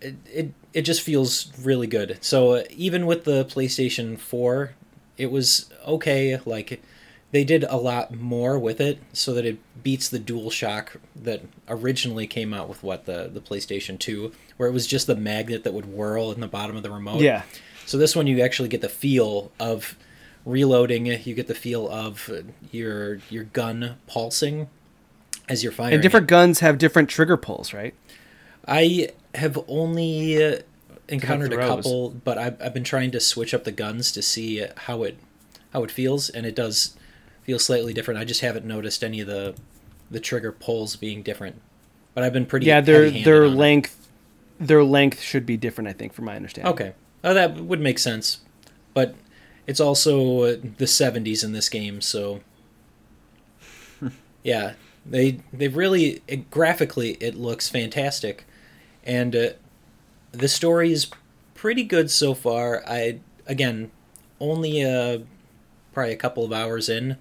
[0.00, 2.18] It, it, it just feels really good.
[2.20, 4.72] So uh, even with the PlayStation 4,
[5.16, 6.40] it was okay.
[6.44, 6.82] Like
[7.30, 12.26] they did a lot more with it so that it beats the DualShock that originally
[12.26, 15.72] came out with what the the PlayStation 2 where it was just the magnet that
[15.72, 17.20] would whirl in the bottom of the remote.
[17.20, 17.42] Yeah.
[17.86, 19.96] So this one you actually get the feel of
[20.44, 22.30] reloading, you get the feel of
[22.70, 24.68] your your gun pulsing
[25.48, 25.94] as you're firing.
[25.94, 27.94] And different guns have different trigger pulls, right?
[28.66, 30.58] I have only uh,
[31.08, 34.66] encountered a couple, but I've, I've been trying to switch up the guns to see
[34.76, 35.18] how it
[35.72, 36.96] how it feels, and it does
[37.42, 38.20] feel slightly different.
[38.20, 39.54] I just haven't noticed any of the
[40.10, 41.60] the trigger pulls being different,
[42.14, 43.56] but I've been pretty Yeah, their their on it.
[43.56, 44.08] length,
[44.60, 45.88] their length should be different.
[45.88, 46.72] I think, from my understanding.
[46.72, 46.92] Okay,
[47.24, 48.40] oh, that would make sense,
[48.94, 49.14] but
[49.66, 52.40] it's also the '70s in this game, so
[54.42, 54.74] yeah,
[55.06, 58.44] they they really it, graphically it looks fantastic,
[59.04, 59.48] and uh,
[60.32, 61.08] the story is
[61.54, 62.82] pretty good so far.
[62.86, 63.90] I again
[64.40, 65.20] only uh,
[65.92, 67.16] probably a couple of hours in,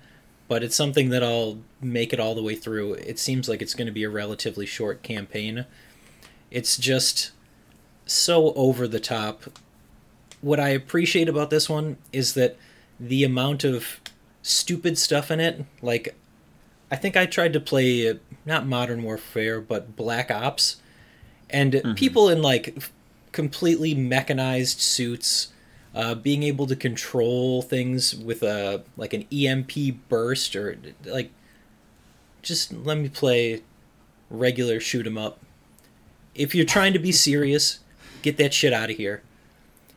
[0.47, 2.93] but it's something that I'll make it all the way through.
[2.93, 5.65] It seems like it's going to be a relatively short campaign.
[6.49, 7.31] It's just
[8.05, 9.43] so over the top.
[10.41, 12.57] What I appreciate about this one is that
[12.99, 13.99] the amount of
[14.41, 16.15] stupid stuff in it, like
[16.91, 20.77] I think I tried to play not Modern Warfare, but Black Ops,
[21.49, 22.77] and people in like
[23.31, 25.49] completely mechanized suits,
[25.95, 29.71] uh, being able to control things with a like an EMP
[30.09, 31.31] burst or like,
[32.41, 33.61] just let me play
[34.29, 35.39] regular shoot 'em up.
[36.33, 37.79] If you're trying to be serious,
[38.21, 39.21] get that shit out of here.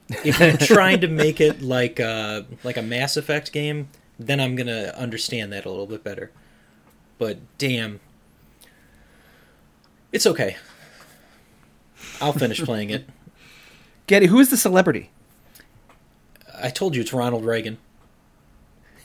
[0.09, 3.89] If you're trying to make it like a, like a Mass Effect game,
[4.19, 6.31] then I'm gonna understand that a little bit better.
[7.19, 8.01] But damn,
[10.13, 10.57] it's okay.
[12.21, 13.09] I'll finish playing it.
[14.07, 15.11] Getty, who is the celebrity?
[16.63, 17.79] I told you it's Ronald Reagan.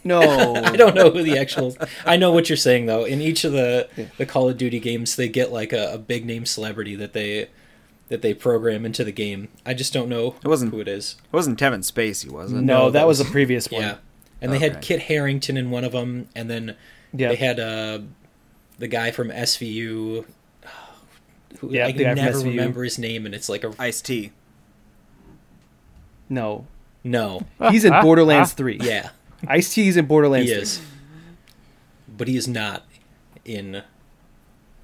[0.03, 0.55] No.
[0.63, 1.75] I don't know who the actual.
[2.05, 3.05] I know what you're saying though.
[3.05, 6.25] In each of the the Call of Duty games, they get like a, a big
[6.25, 7.49] name celebrity that they
[8.09, 9.47] that they program into the game.
[9.65, 11.15] I just don't know It wasn't- who it is.
[11.25, 12.55] It wasn't Kevin Spacey, was it?
[12.55, 13.81] No, No, that that was a previous one.
[13.81, 13.95] Yeah,
[14.41, 16.75] and they had Kit Harington in one of them, and then
[17.13, 17.29] Yeah.
[17.29, 17.99] they had uh,
[18.79, 20.25] the guy from SVU.
[21.59, 22.45] Who, Yeah, I the guy can from never SVU.
[22.45, 24.31] remember his name, and it's like a Ice T.
[26.29, 26.67] No.
[27.03, 27.41] no.
[27.71, 28.53] He's in Borderlands.
[28.53, 28.79] 3.
[28.81, 29.09] Yeah,
[29.47, 30.61] Ice T is in Borderlands he 3.
[30.61, 30.81] is,
[32.07, 32.85] but he is not
[33.45, 33.83] in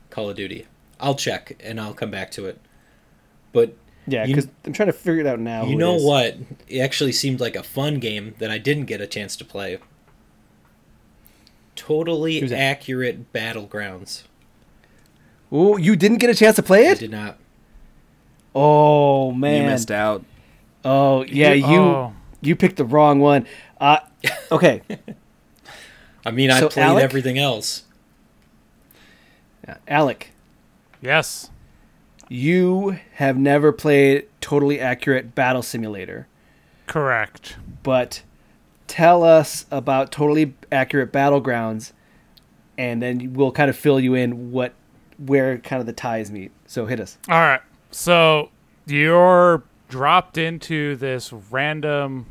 [0.09, 0.65] Call of Duty.
[0.99, 2.59] I'll check and I'll come back to it.
[3.55, 3.73] But
[4.05, 5.61] Yeah, because I'm trying to figure it out now.
[5.63, 6.37] you who it know what?
[6.67, 9.79] It actually seemed like a fun game that I didn't get a chance to play.
[11.75, 14.23] Totally accurate battlegrounds.
[15.51, 16.97] Oh, you didn't get a chance to play it?
[16.97, 17.37] I did not.
[18.53, 19.63] Oh man.
[19.63, 20.23] You missed out.
[20.85, 22.13] Oh yeah, you Oh.
[22.41, 23.45] you picked the wrong one.
[23.79, 23.99] Uh,
[24.51, 24.81] okay.
[26.25, 27.03] I mean, I played Alec?
[27.03, 27.83] everything else.
[29.67, 30.31] Uh, Alec,
[31.01, 31.49] Yes.
[32.29, 36.27] You have never played totally accurate battle simulator,
[36.87, 37.57] Correct.
[37.83, 38.23] but
[38.87, 41.91] tell us about totally accurate battlegrounds,
[42.77, 44.73] and then we'll kind of fill you in what
[45.17, 46.51] where kind of the ties meet.
[46.67, 47.17] So hit us.
[47.29, 47.61] All right.
[47.91, 48.49] So
[48.85, 52.25] you're dropped into this random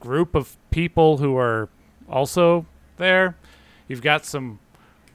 [0.00, 1.68] group of people who are
[2.08, 2.66] also
[2.98, 3.36] there.
[3.88, 4.60] You've got some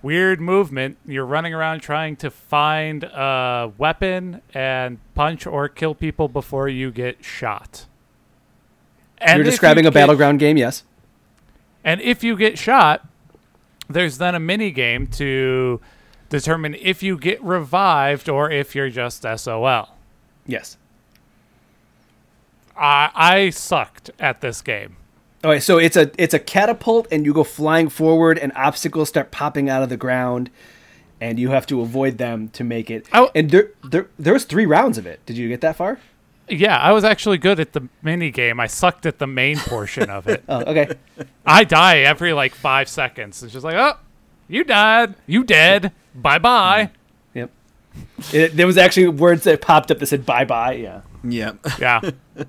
[0.04, 0.98] weird movement.
[1.08, 6.92] You're running around trying to find a weapon and punch or kill people before you
[6.92, 7.88] get shot.
[9.18, 10.84] And You're describing you a get- battleground game, yes?
[11.86, 13.06] and if you get shot,
[13.90, 15.82] there's then a mini game to
[16.30, 19.90] determine if you get revived or if you're just SOL.
[20.46, 20.78] Yes.
[22.78, 24.96] I I sucked at this game.
[25.44, 29.30] Okay, so it's a it's a catapult, and you go flying forward, and obstacles start
[29.32, 30.50] popping out of the ground,
[31.20, 33.08] and you have to avoid them to make it.
[33.12, 33.30] Oh.
[33.36, 35.26] And there there there was three rounds of it.
[35.26, 36.00] Did you get that far?
[36.48, 38.60] Yeah, I was actually good at the mini game.
[38.60, 40.44] I sucked at the main portion of it.
[40.50, 40.94] Oh, okay.
[41.46, 43.42] I die every like five seconds.
[43.44, 43.98] It's just like, oh,
[44.48, 45.16] you died.
[45.26, 45.92] You dead.
[46.16, 46.92] Bye bye.
[47.34, 47.50] yep.
[48.34, 51.02] It, there was actually words that popped up that said "bye bye." Yeah.
[51.24, 51.58] Yep.
[51.80, 52.12] Yeah.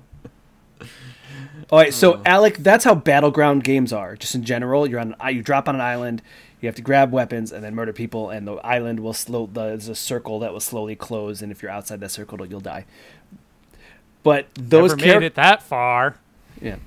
[1.71, 2.23] All right, so hmm.
[2.25, 4.15] Alec, that's how battleground games are.
[4.15, 6.21] Just in general, you're on you drop on an island,
[6.61, 9.49] you have to grab weapons and then murder people, and the island will slow.
[9.51, 12.85] There's a circle that will slowly close, and if you're outside that circle, you'll die.
[14.23, 16.17] But those Never char- made it that far.
[16.61, 16.77] yeah.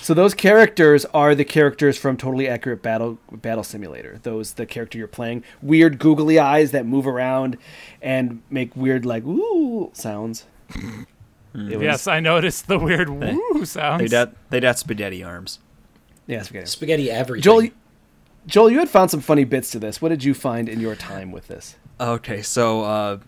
[0.00, 4.18] So those characters are the characters from Totally Accurate Battle Battle Simulator.
[4.22, 5.44] Those the character you're playing.
[5.60, 7.58] Weird googly eyes that move around
[8.00, 10.44] and make weird like ooh sounds.
[11.54, 14.02] It was- Yes, I noticed the weird woo sounds.
[14.02, 15.60] They got they got spaghetti arms.
[16.26, 16.66] Yeah, spaghetti.
[16.66, 17.42] Spaghetti everything.
[17.42, 17.68] Joel,
[18.46, 20.02] Joel, you had found some funny bits to this.
[20.02, 21.76] What did you find in your time with this?
[22.00, 23.18] Okay, so uh,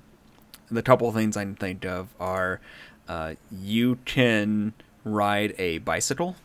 [0.71, 2.61] the couple of things I can think of are
[3.09, 4.73] uh, you can
[5.05, 6.37] ride a bicycle,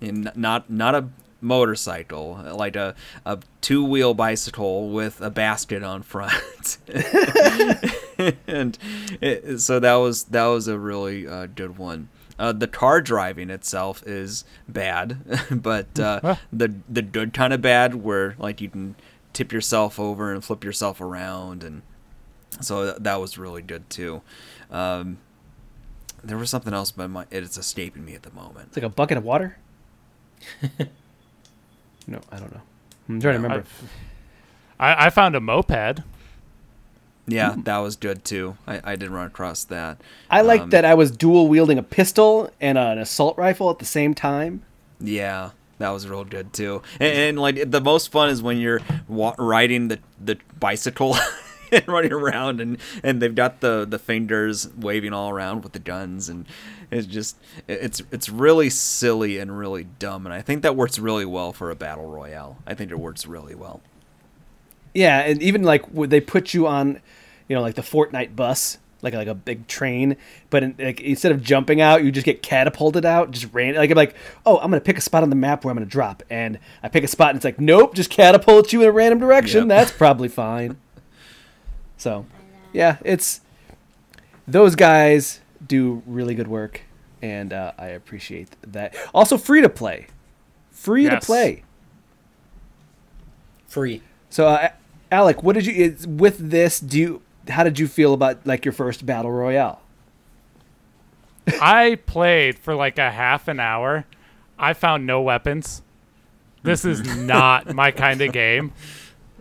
[0.00, 1.08] and not not a
[1.44, 6.78] motorcycle, like a, a two wheel bicycle with a basket on front,
[8.48, 8.78] and
[9.20, 12.08] it, so that was that was a really uh, good one.
[12.36, 15.18] Uh, the car driving itself is bad,
[15.50, 18.96] but uh, the the good kind of bad, where like you can
[19.32, 21.82] tip yourself over and flip yourself around, and
[22.60, 24.22] so th- that was really good too.
[24.70, 25.18] Um,
[26.24, 28.68] there was something else, but my, it's escaping me at the moment.
[28.68, 29.58] It's like a bucket of water.
[32.06, 32.60] no, I don't know.
[33.08, 33.64] I'm trying to remember.
[34.78, 36.00] I, I found a moped.
[37.26, 38.56] Yeah, that was good too.
[38.66, 40.00] I, I did run across that.
[40.30, 43.78] I like Um, that I was dual wielding a pistol and an assault rifle at
[43.78, 44.62] the same time.
[45.00, 46.82] Yeah, that was real good too.
[47.00, 51.16] And, and like the most fun is when you're wa- riding the the bicycle.
[51.74, 55.78] and running around, and and they've got the the fingers waving all around with the
[55.78, 56.46] guns, and
[56.90, 57.36] it's just
[57.68, 61.70] it's it's really silly and really dumb, and I think that works really well for
[61.70, 62.58] a battle royale.
[62.66, 63.80] I think it works really well.
[64.94, 67.00] Yeah, and even like would they put you on,
[67.48, 70.16] you know, like the Fortnite bus, like like a big train,
[70.50, 73.74] but in, like instead of jumping out, you just get catapulted out, just ran.
[73.74, 74.14] Like I'm like,
[74.46, 76.88] oh, I'm gonna pick a spot on the map where I'm gonna drop, and I
[76.88, 79.62] pick a spot, and it's like, nope, just catapult you in a random direction.
[79.62, 79.68] Yep.
[79.68, 80.78] That's probably fine.
[82.04, 82.26] So,
[82.74, 83.40] yeah, it's
[84.46, 86.82] those guys do really good work,
[87.22, 88.94] and uh, I appreciate that.
[89.14, 90.08] Also, free to play,
[90.70, 91.64] free to play.
[93.66, 94.02] Free.
[94.28, 94.68] So, uh,
[95.10, 96.78] Alec, what did you is, with this?
[96.78, 99.80] Do you how did you feel about like your first battle royale?
[101.58, 104.04] I played for like a half an hour.
[104.58, 105.80] I found no weapons.
[106.64, 108.74] This is not my kind of game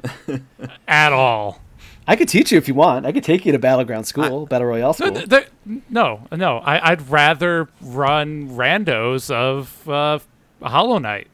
[0.88, 1.60] at all.
[2.08, 3.06] I could teach you if you want.
[3.06, 5.12] I could take you to battleground school, battle royale No, school.
[5.14, 6.58] th- th- no, no.
[6.58, 10.20] I, I'd rather run randos of uh,
[10.62, 11.28] Hollow Knight.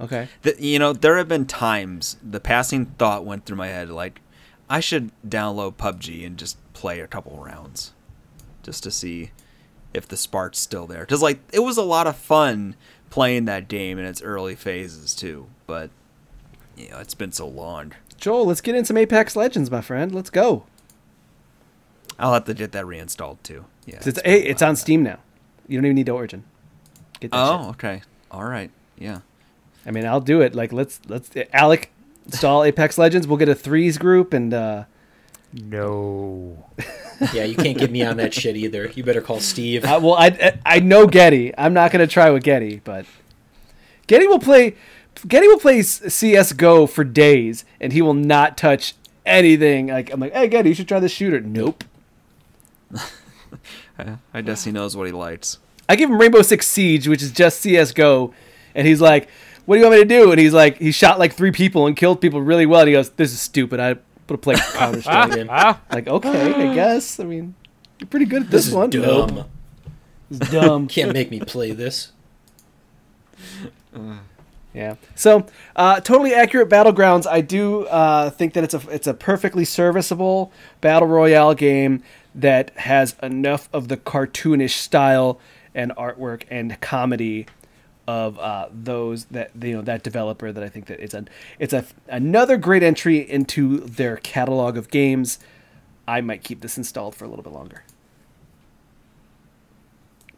[0.00, 0.28] Okay.
[0.42, 4.20] The, you know, there have been times the passing thought went through my head like,
[4.68, 7.92] I should download PUBG and just play a couple rounds,
[8.62, 9.30] just to see
[9.92, 11.00] if the spark's still there.
[11.00, 12.74] Because like it was a lot of fun
[13.10, 15.90] playing that game in its early phases too, but
[16.78, 17.92] you know it's been so long.
[18.22, 20.14] Joel, let's get in some Apex Legends, my friend.
[20.14, 20.62] Let's go.
[22.20, 23.64] I'll have to get that reinstalled too.
[23.84, 23.96] Yeah.
[23.96, 24.70] 'Cause It's, hey, it's while.
[24.70, 25.18] on Steam now.
[25.66, 26.44] You don't even need to Origin.
[27.18, 27.68] Get that Oh, shit.
[27.70, 28.02] okay.
[28.30, 28.70] All right.
[28.96, 29.20] Yeah.
[29.84, 30.54] I mean, I'll do it.
[30.54, 31.90] Like, let's let's Alec
[32.24, 33.26] install Apex Legends.
[33.26, 34.84] We'll get a threes group, and uh,
[35.52, 36.64] No.
[37.32, 38.86] Yeah, you can't get me on that shit either.
[38.94, 39.84] You better call Steve.
[39.84, 41.52] I, well, I I- I know Getty.
[41.58, 43.04] I'm not gonna try with Getty, but
[44.08, 44.74] Getty will play.
[45.28, 48.94] Getty will play s- CS:GO for days, and he will not touch
[49.24, 49.86] anything.
[49.88, 51.40] Like I'm like, hey, Getty, you should try this shooter.
[51.40, 51.84] Nope.
[53.98, 55.58] I, I guess he knows what he likes.
[55.88, 58.32] I give him Rainbow Six Siege, which is just CS:GO,
[58.74, 59.28] and he's like,
[59.66, 61.86] "What do you want me to do?" And he's like, he shot like three people
[61.86, 62.80] and killed people really well.
[62.80, 63.78] And he goes, "This is stupid.
[63.80, 63.94] I
[64.26, 65.80] put a play Counter Ah, Strike." ah.
[65.92, 67.20] like, okay, I guess.
[67.20, 67.54] I mean,
[67.98, 68.90] you're pretty good at this, This is one.
[68.90, 69.34] dumb.
[69.34, 69.48] Nope.
[70.30, 70.88] It's dumb.
[70.88, 72.12] Can't make me play this.
[74.74, 74.94] Yeah.
[75.14, 75.46] So,
[75.76, 77.26] uh, totally accurate battlegrounds.
[77.26, 80.50] I do uh, think that it's a it's a perfectly serviceable
[80.80, 82.02] battle royale game
[82.34, 85.38] that has enough of the cartoonish style
[85.74, 87.46] and artwork and comedy
[88.08, 91.24] of uh, those that you know that developer that I think that it's a
[91.58, 95.38] it's a another great entry into their catalog of games.
[96.08, 97.84] I might keep this installed for a little bit longer.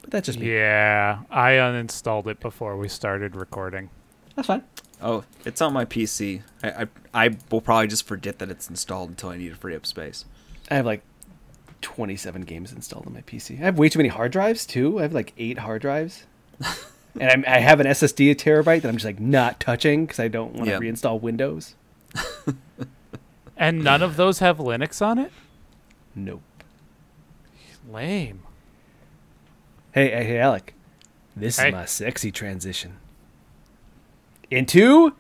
[0.02, 0.52] But that's just me.
[0.52, 3.88] Yeah, I uninstalled it before we started recording.
[4.34, 4.62] That's fine.
[5.02, 6.42] Oh, it's on my PC.
[6.62, 6.86] I, I
[7.26, 10.24] I will probably just forget that it's installed until I need to free up space.
[10.70, 11.02] I have like
[11.82, 13.60] 27 games installed on my PC.
[13.60, 14.98] I have way too many hard drives too.
[14.98, 16.24] I have like eight hard drives,
[17.20, 20.18] and I'm, I have an SSD a terabyte that I'm just like not touching because
[20.20, 20.78] I don't want to Yeah.
[20.80, 21.74] reinstall Windows.
[23.56, 25.30] And none of those have Linux on it?
[26.12, 26.42] Nope.
[27.88, 28.42] Lame.
[29.92, 30.74] Hey, hey, hey, Alec.
[31.36, 31.68] This Hey.
[31.68, 32.96] is my sexy transition
[34.54, 35.14] into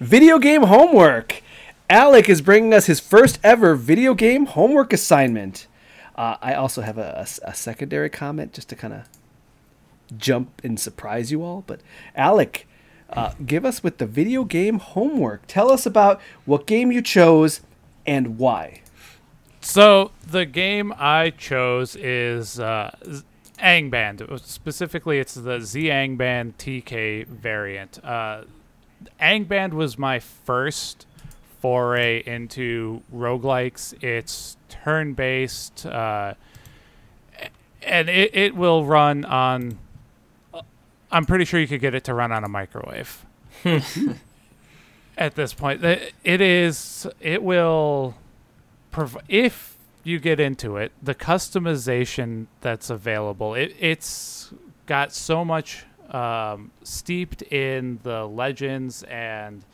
[0.00, 1.42] video game homework.
[1.90, 5.66] Alec is bringing us his first ever video game homework assignment.
[6.16, 9.08] Uh, I also have a, a- a secondary comment just to kind of
[10.16, 11.64] jump and surprise you all.
[11.66, 11.80] But
[12.16, 12.66] Alec,
[13.10, 15.42] uh, give us with the video game homework.
[15.46, 17.60] Tell us about what game you chose
[18.06, 18.80] and why.
[19.60, 22.96] So the game I chose is uh,
[23.58, 24.40] Angband.
[24.44, 28.02] Specifically, it's the ZAngband TK variant.
[28.04, 28.42] Uh,
[29.20, 31.06] Angband was my first
[31.60, 34.02] foray into roguelikes.
[34.02, 36.34] It's turn-based, uh,
[37.82, 39.78] and it, it will run on.
[41.10, 43.24] I'm pretty sure you could get it to run on a microwave.
[45.18, 47.06] At this point, It- it is.
[47.20, 48.14] It will
[48.90, 54.52] prov- if you get into it, the customization that's available, it, it's
[54.86, 59.64] got so much um, steeped in the legends and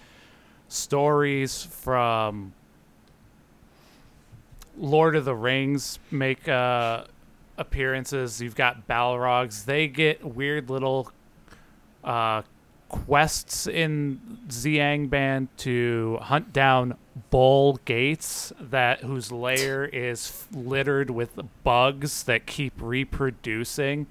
[0.69, 2.53] stories from
[4.77, 7.05] Lord of the Rings make uh,
[7.57, 8.41] appearances.
[8.41, 9.65] You've got Balrogs.
[9.65, 11.11] They get weird little
[12.05, 12.43] uh,
[12.89, 16.97] quests in Zangband to hunt down
[17.31, 24.07] bull gates that whose lair is littered with bugs that keep reproducing.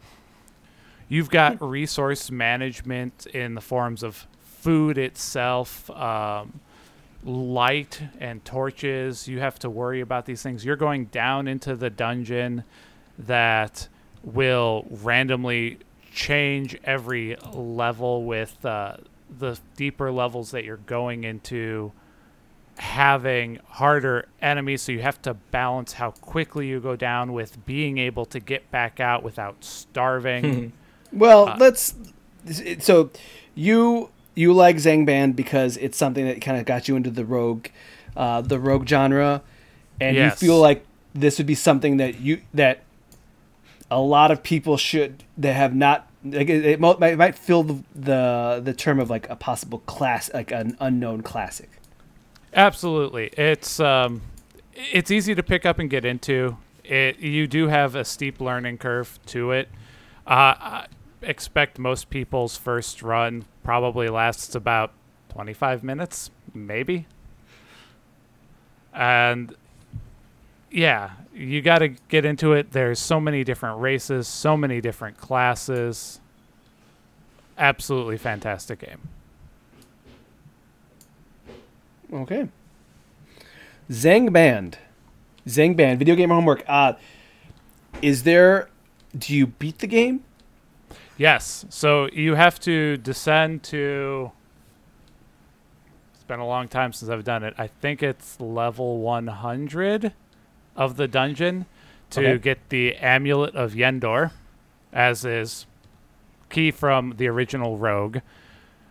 [1.09, 6.59] You've got resource management in the forms of food itself, um,
[7.23, 9.27] light and torches.
[9.27, 10.65] You have to worry about these things.
[10.65, 12.63] You're going down into the dungeon
[13.17, 13.87] that
[14.23, 15.79] will randomly
[16.13, 18.97] change every level with uh,
[19.39, 21.91] the deeper levels that you're going into
[22.77, 27.97] having harder enemies so you have to balance how quickly you go down with being
[27.97, 30.71] able to get back out without starving
[31.11, 31.95] Well, Uh, let's.
[32.79, 33.09] So,
[33.55, 37.67] you you like Zangband because it's something that kind of got you into the rogue,
[38.15, 39.41] uh, the rogue genre,
[39.99, 40.41] and Yes.
[40.41, 42.83] you feel like this would be something that you that
[43.89, 47.83] a lot of people should that have not like it, it might, might fill the,
[47.95, 51.69] the the term of like a possible class like an unknown classic.
[52.53, 53.27] Absolutely.
[53.37, 54.21] It's um
[54.75, 56.57] it's easy to pick up and get into.
[56.83, 59.69] It you do have a steep learning curve to it.
[60.25, 60.85] Uh, I
[61.22, 64.91] expect most people's first run probably lasts about
[65.30, 67.07] 25 minutes, maybe.
[68.93, 69.55] And
[70.72, 72.72] yeah, you got to get into it.
[72.72, 76.20] There's so many different races, so many different classes.
[77.57, 79.09] Absolutely fantastic game.
[82.13, 82.47] Okay.
[83.89, 84.76] Zangband.
[85.47, 86.63] Zangband, video game homework.
[86.68, 86.93] Uh,
[88.01, 88.70] is there.
[89.18, 90.24] Do you beat the game?
[91.18, 91.65] Yes.
[91.70, 94.32] So you have to descend to.
[96.13, 97.53] It's been a long time since I've done it.
[97.57, 100.13] I think it's level 100
[100.76, 101.65] of the dungeon
[102.11, 102.38] to Okay.
[102.38, 104.32] get the Amulet of Yendor,
[104.93, 105.65] as is
[106.49, 108.18] key from the original Rogue.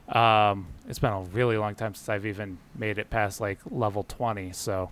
[0.08, 4.02] Um, it's been a really long time since I've even made it past like level
[4.04, 4.52] 20.
[4.52, 4.90] So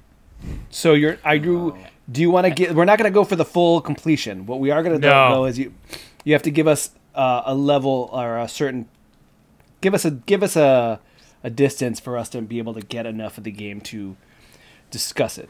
[0.70, 1.18] So you're.
[1.24, 1.76] I do
[2.10, 2.74] Do you want to get?
[2.74, 4.44] We're not going to go for the full completion.
[4.46, 5.28] What we are going to No.
[5.28, 5.72] do though is you.
[6.24, 8.88] You have to give us uh, a level or a certain.
[9.80, 11.00] Give us a give us a
[11.42, 14.16] a distance for us to be able to get enough of the game to
[14.90, 15.48] discuss it.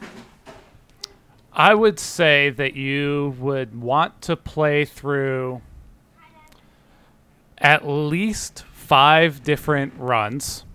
[1.53, 5.61] I would say that you would want to play through
[7.57, 10.65] at least five different runs,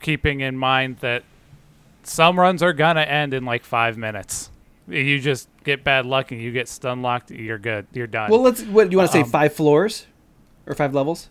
[0.00, 1.24] keeping in mind that
[2.02, 4.50] some runs are gonna end in like five minutes.
[4.86, 7.30] You just get bad luck and you get stun locked.
[7.30, 7.86] You're good.
[7.92, 8.30] You're done.
[8.30, 8.62] Well, let's.
[8.62, 9.22] What do you want to say?
[9.22, 10.06] Um, Five floors,
[10.66, 11.28] or five levels?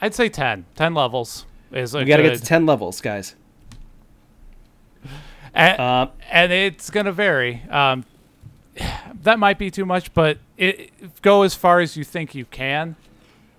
[0.00, 0.64] I'd say 10.
[0.74, 3.36] 10 levels is We got to get to ten levels, guys.
[5.54, 7.62] and, Um, and it's gonna vary.
[7.70, 8.04] Um,
[9.22, 10.90] that might be too much, but it
[11.22, 12.96] go as far as you think you can.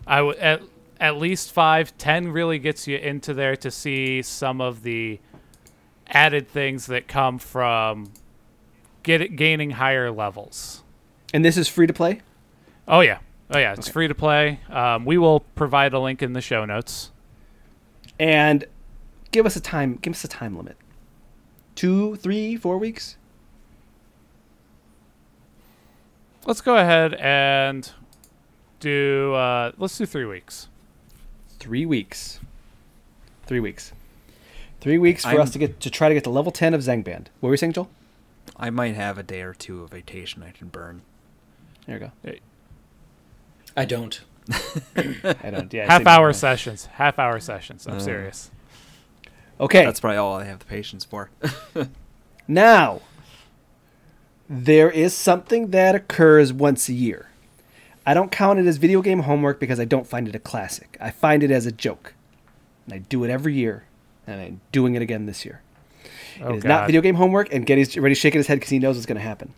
[0.05, 0.61] I would at
[0.99, 5.19] at least five, ten really gets you into there to see some of the
[6.14, 8.11] added things that come from
[9.01, 10.84] get it, gaining higher levels.
[11.34, 12.22] and this is free to play.
[12.88, 14.59] Oh yeah, oh yeah, it's free to play.
[14.70, 17.11] Um, we will provide a link in the show notes.
[18.20, 18.66] And
[19.32, 19.97] give us a time.
[20.01, 20.78] Give us a time limit.
[21.76, 23.18] Two, three, four weeks.
[26.45, 27.89] Let's go ahead and
[28.80, 29.34] do.
[29.34, 30.68] Uh, let's do three weeks.
[31.57, 32.39] Three weeks.
[33.45, 33.93] Three weeks.
[34.84, 36.81] Three weeks for I'm- us to get to try to get to level ten of
[36.81, 37.27] Zangband.
[37.39, 37.89] What were you saying, Joel?
[38.57, 41.01] I might have a day or two of vacation I can burn.
[41.88, 42.34] There you go.
[43.75, 44.21] I don't.
[44.95, 45.73] I don't.
[45.73, 45.86] Yeah.
[45.88, 46.39] half hour thing.
[46.39, 46.86] sessions.
[46.93, 47.88] Half hour sessions.
[47.88, 47.99] I'm Uh.
[47.99, 48.51] serious.
[49.59, 49.86] Okay.
[49.86, 51.29] That's probably all I have the patience for.
[52.45, 52.99] Now,
[54.49, 57.29] there is something that occurs once a year.
[58.05, 60.97] I don't count it as video game homework because I don't find it a classic.
[60.99, 62.13] I find it as a joke.
[62.86, 63.86] And I do it every year,
[64.28, 65.61] and I'm doing it again this year.
[66.41, 68.80] Oh, it is not video game homework, and Getty's already shaking his head because he
[68.80, 69.53] knows what's going to happen.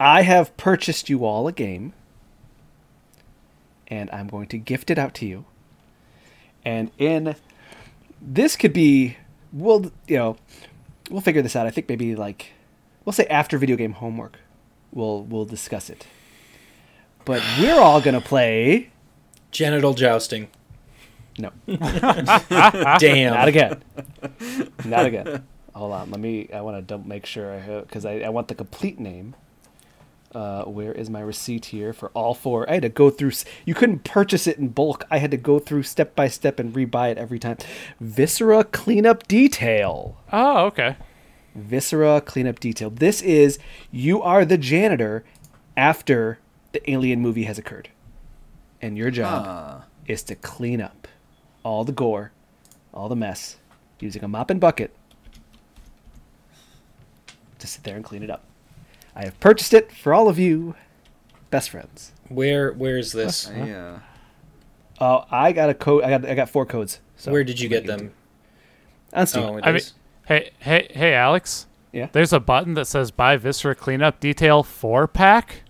[0.00, 1.92] I have purchased you all a game,
[3.88, 5.44] and I'm going to gift it out to you.
[6.64, 7.34] And in
[8.20, 9.16] this could be,
[9.52, 10.36] we'll you know,
[11.10, 11.66] we'll figure this out.
[11.66, 12.52] I think maybe like
[13.04, 14.38] we'll say after video game homework,
[14.92, 16.06] we'll we'll discuss it.
[17.24, 18.90] But we're all gonna play.
[19.50, 20.48] Genital jousting.
[21.38, 21.50] No,
[22.98, 23.34] Damn.
[23.34, 23.82] not again.
[24.84, 25.44] Not again.
[25.74, 26.10] Hold on.
[26.10, 26.48] Let me.
[26.52, 29.34] I want to double make sure I have because I, I want the complete name.
[30.34, 32.68] Uh, where is my receipt here for all four?
[32.68, 33.30] I had to go through.
[33.64, 35.04] You couldn't purchase it in bulk.
[35.10, 37.56] I had to go through step by step and rebuy it every time.
[38.00, 40.18] Viscera cleanup detail.
[40.32, 40.96] Oh, okay.
[41.54, 42.90] Viscera cleanup detail.
[42.90, 43.58] This is
[43.90, 45.24] you are the janitor
[45.76, 46.38] after
[46.72, 47.88] the alien movie has occurred.
[48.82, 49.84] And your job Ah.
[50.06, 51.08] is to clean up
[51.68, 52.32] all the gore,
[52.94, 53.58] all the mess,
[54.00, 54.90] using a mop and bucket
[57.58, 58.42] to sit there and clean it up.
[59.14, 60.76] I have purchased it for all of you,
[61.50, 62.12] best friends.
[62.28, 63.50] Where where is this?
[63.50, 63.98] I, uh,
[64.98, 66.04] Uh, I got a code.
[66.04, 67.00] I got I got four codes.
[67.16, 68.12] So Where did you get them?
[69.12, 69.44] On Steam.
[69.44, 69.82] Oh, it I mean,
[70.26, 71.66] hey, hey, hey, Alex.
[71.92, 72.08] Yeah.
[72.12, 75.62] There's a button that says buy Viscera Cleanup Detail 4 pack.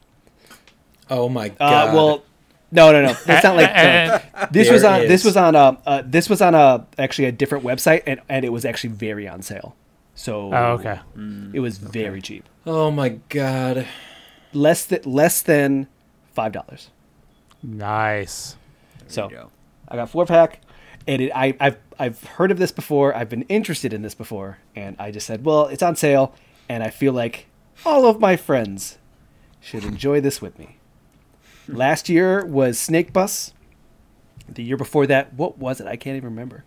[1.11, 1.95] oh my uh, god.
[1.95, 2.25] well,
[2.71, 3.11] no, no, no.
[3.11, 3.66] It's not like.
[3.69, 3.73] no.
[3.75, 5.01] And- This was on.
[5.09, 5.57] This was on.
[5.57, 8.91] Uh, uh, this was on a actually a different website, and, and it was actually
[8.91, 9.75] very on sale.
[10.14, 10.99] So oh, okay.
[11.53, 12.45] it was very cheap.
[12.66, 13.87] oh my god.
[14.53, 15.87] Less than less than
[16.35, 16.91] five dollars.
[17.62, 18.57] Nice.
[19.07, 19.51] So go.
[19.89, 20.61] I got four pack,
[21.07, 23.14] and it, I, I've I've heard of this before.
[23.14, 26.35] I've been interested in this before, and I just said, well, it's on sale,
[26.69, 27.47] and I feel like
[27.85, 28.99] all of my friends
[29.61, 30.78] should enjoy this with me.
[31.69, 33.53] Last year was Snake Bus.
[34.49, 35.87] The year before that, what was it?
[35.87, 36.64] I can't even remember.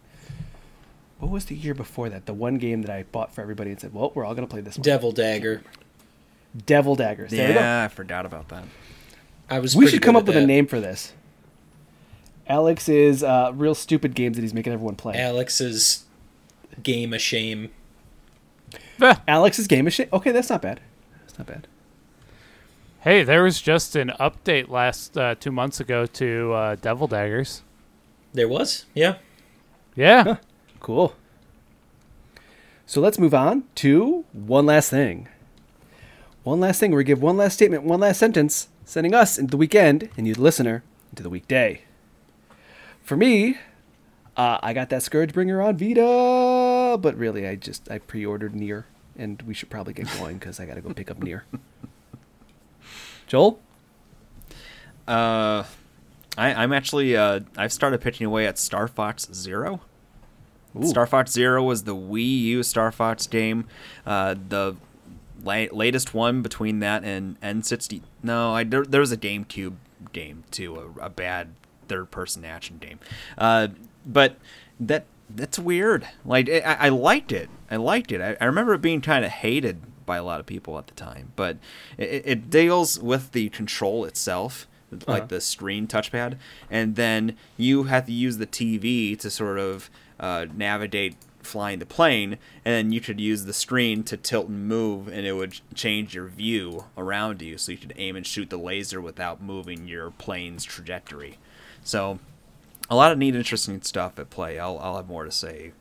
[1.19, 2.25] What was the year before that?
[2.25, 4.61] The one game that I bought for everybody and said, well, we're all gonna play
[4.61, 4.83] this one.
[4.83, 5.61] Devil Dagger.
[6.65, 7.31] Devil Daggers.
[7.31, 7.59] There we go.
[7.59, 8.65] Yeah, I forgot about that.
[9.49, 9.75] I was.
[9.75, 11.13] We should come up at with a name for this.
[12.47, 15.17] Alex's uh, real stupid games that he's making everyone play.
[15.17, 16.05] Alex's
[16.83, 17.71] game of shame.
[19.01, 20.11] Eh, Alex's game is shit.
[20.11, 20.81] Okay, that's not bad.
[21.21, 21.67] That's not bad.
[23.03, 27.63] Hey, there was just an update last uh, two months ago to uh, Devil Daggers.
[28.31, 29.15] There was, yeah.
[29.95, 30.35] Yeah.
[30.79, 31.15] Cool.
[32.85, 35.27] So let's move on to one last thing.
[36.43, 36.93] One last thing.
[36.93, 40.35] We give one last statement, one last sentence, sending us into the weekend and you,
[40.35, 41.81] the listener, into the weekday.
[43.01, 43.57] For me,
[44.37, 48.85] uh, I got that Scourgebringer on Vita, but really, I just I pre-ordered Nier,
[49.17, 51.45] and we should probably get going because I got to go pick up Nier.
[53.31, 53.61] Joel,
[55.07, 55.63] Uh,
[56.37, 59.79] I, I'm actually uh, I've started pitching away at Star Fox Zero.
[60.77, 60.85] Ooh.
[60.85, 63.67] Star Fox Zero was the Wii U Star Fox game.
[64.05, 64.75] Uh, the
[65.45, 68.01] la- latest one between that and N60.
[68.21, 69.75] No, I there, there was a GameCube
[70.11, 71.53] game too, a, a bad
[71.87, 72.99] third-person action game.
[73.37, 73.69] Uh,
[74.05, 74.35] but
[74.77, 76.05] that that's weird.
[76.25, 77.49] Like I, I liked it.
[77.69, 78.19] I liked it.
[78.19, 80.93] I, I remember it being kind of hated by a lot of people at the
[80.93, 81.57] time, but
[81.97, 84.67] it, it deals with the control itself
[85.07, 86.37] like the screen touchpad,
[86.69, 89.89] and then you have to use the TV to sort of
[90.19, 94.67] uh, navigate flying the plane, and then you could use the screen to tilt and
[94.67, 98.49] move, and it would change your view around you, so you could aim and shoot
[98.49, 101.37] the laser without moving your plane's trajectory.
[101.83, 102.19] So,
[102.89, 104.59] a lot of neat, interesting stuff at play.
[104.59, 105.71] I'll I'll have more to say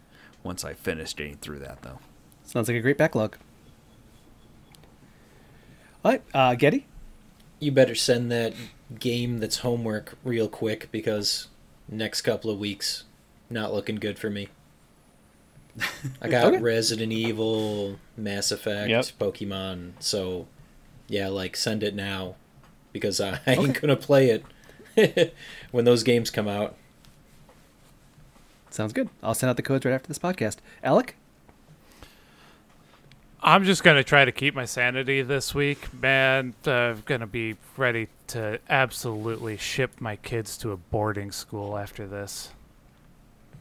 [0.42, 1.98] once I finish getting through that, though.
[2.44, 3.36] sounds like a great backlog.
[6.04, 6.86] All right, uh, Getty.
[7.58, 8.54] You better send that
[8.98, 11.48] game that's homework real quick because
[11.88, 13.04] next couple of weeks
[13.50, 14.48] not looking good for me.
[16.22, 16.58] I got Okay.
[16.62, 19.04] Resident Evil, Mass Effect, Yep.
[19.20, 20.46] Pokemon, so
[21.08, 22.34] yeah, like send it now
[22.92, 23.80] because I, I ain't Okay.
[23.80, 24.40] gonna play
[24.96, 25.34] it
[25.70, 26.76] when those games come out.
[28.70, 29.08] Sounds good.
[29.22, 30.56] I'll send out the codes right after this podcast.
[30.82, 31.16] Alec.
[33.42, 36.54] I'm just going to try to keep my sanity this week, man.
[36.66, 41.78] Uh, I'm going to be ready to absolutely ship my kids to a boarding school
[41.78, 42.50] after this.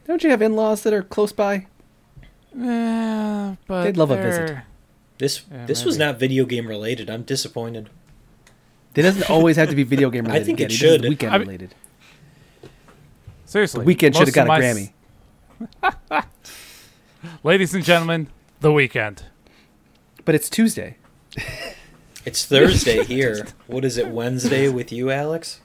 [0.06, 1.66] Don't you have in-laws that are close by?
[2.54, 4.58] Yeah, but They'd love a visit.
[5.18, 7.08] This Yeah, this was not video game related.
[7.08, 7.88] I'm disappointed.
[8.94, 10.42] It doesn't always have to be video game related.
[10.42, 10.72] I think it Getty.
[10.74, 11.02] This should.
[11.08, 11.74] weekend I mean- related.
[13.46, 14.92] Seriously, The Weeknd should have got a Grammy.
[15.82, 16.24] s-
[17.42, 18.28] Ladies and gentlemen,
[18.60, 19.22] the Weeknd.
[20.24, 20.96] But it's Tuesday.
[22.24, 23.46] It's Thursday here.
[23.66, 24.08] What is it?
[24.08, 25.60] Wednesday with you, Alex?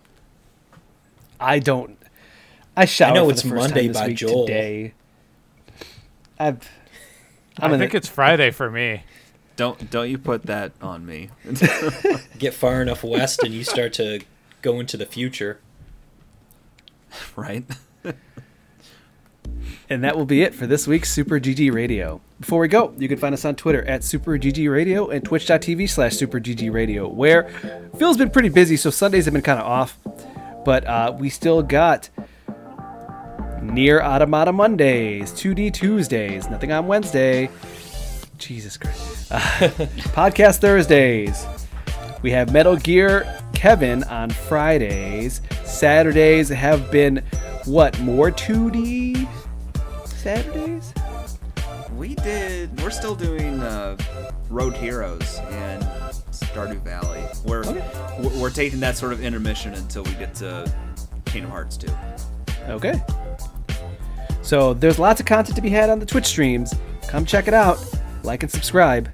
[1.39, 1.97] I don't.
[2.78, 4.45] I showered know for it's the first Monday by Joel.
[4.47, 4.93] today.
[6.39, 6.70] I've.
[7.60, 9.03] i I'm in think the- it's Friday for me.
[9.56, 11.30] Don't don't you put that on me.
[12.38, 14.22] Get far enough west and you start to
[14.62, 15.60] go into the future.
[17.38, 17.64] right?
[19.89, 22.20] And that will be it for this week's Super GG Radio.
[22.40, 26.40] Before we go, you can find us on Twitter at SuperGGRadio and twitch.tv slash Super
[26.40, 27.50] GG Radio, where
[27.98, 29.98] Phil's been pretty busy, so Sundays have been kind of off.
[30.66, 32.10] But uh, we still got
[33.62, 37.50] Nier Automata Mondays, 2D Tuesdays, nothing on Wednesday.
[38.38, 39.32] Jesus Christ.
[39.32, 39.38] Uh,
[40.12, 41.48] podcast Thursdays.
[42.22, 45.42] We have Metal Gear Kevin on Fridays.
[45.64, 47.24] Saturdays have been
[47.64, 49.26] what more 2D
[50.06, 50.94] Saturdays?
[51.96, 52.80] We did.
[52.82, 53.98] We're still doing uh,
[54.50, 55.82] Road Heroes and
[56.32, 57.24] Stardew Valley.
[57.46, 60.72] We're we're- we're taking that sort of intermission until we get to
[61.26, 61.88] Kingdom Hearts 2.
[62.70, 63.02] Okay.
[64.41, 66.74] So there's lots of content to be had on the Twitch streams.
[67.08, 67.78] Come check it out.
[68.24, 69.10] Like and subscribe.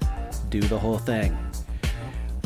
[0.50, 1.36] Do the whole thing.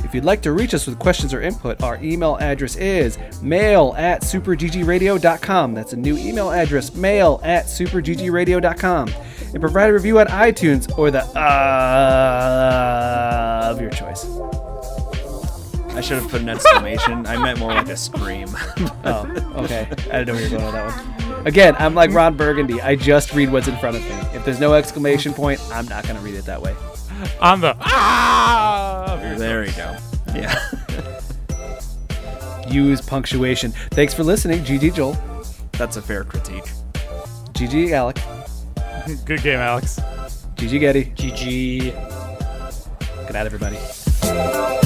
[0.05, 3.93] If you'd like to reach us with questions or input, our email address is mail
[3.99, 5.75] at superggradio.com.
[5.75, 9.09] That's a new email address, mail at superggradio.com.
[9.57, 11.41] And provide a review on iTunes or the uh,
[13.73, 14.27] of your choice.
[15.97, 17.27] I should have put an exclamation.
[17.27, 18.49] I meant more like a scream.
[19.07, 19.27] Oh,
[19.65, 19.89] okay.
[19.91, 21.47] I didn't know where you were going with that one.
[21.47, 22.83] Again, I'm like Ron Burgundy.
[22.83, 24.11] I just read what's in front of me.
[24.37, 26.77] If there's no exclamation point, I'm not going to read it that way.
[27.41, 29.19] On the ah.
[29.39, 29.97] there we go.
[30.35, 30.61] Yeah.
[32.69, 33.73] Use punctuation.
[33.93, 35.17] Thanks for listening, GG Joel.
[35.73, 36.65] That's a fair critique.
[37.55, 38.19] GG Alec.
[39.25, 40.01] Good game, Alex.
[40.57, 41.05] GG Getty.
[41.15, 41.81] GG.
[43.27, 44.86] Good night, everybody.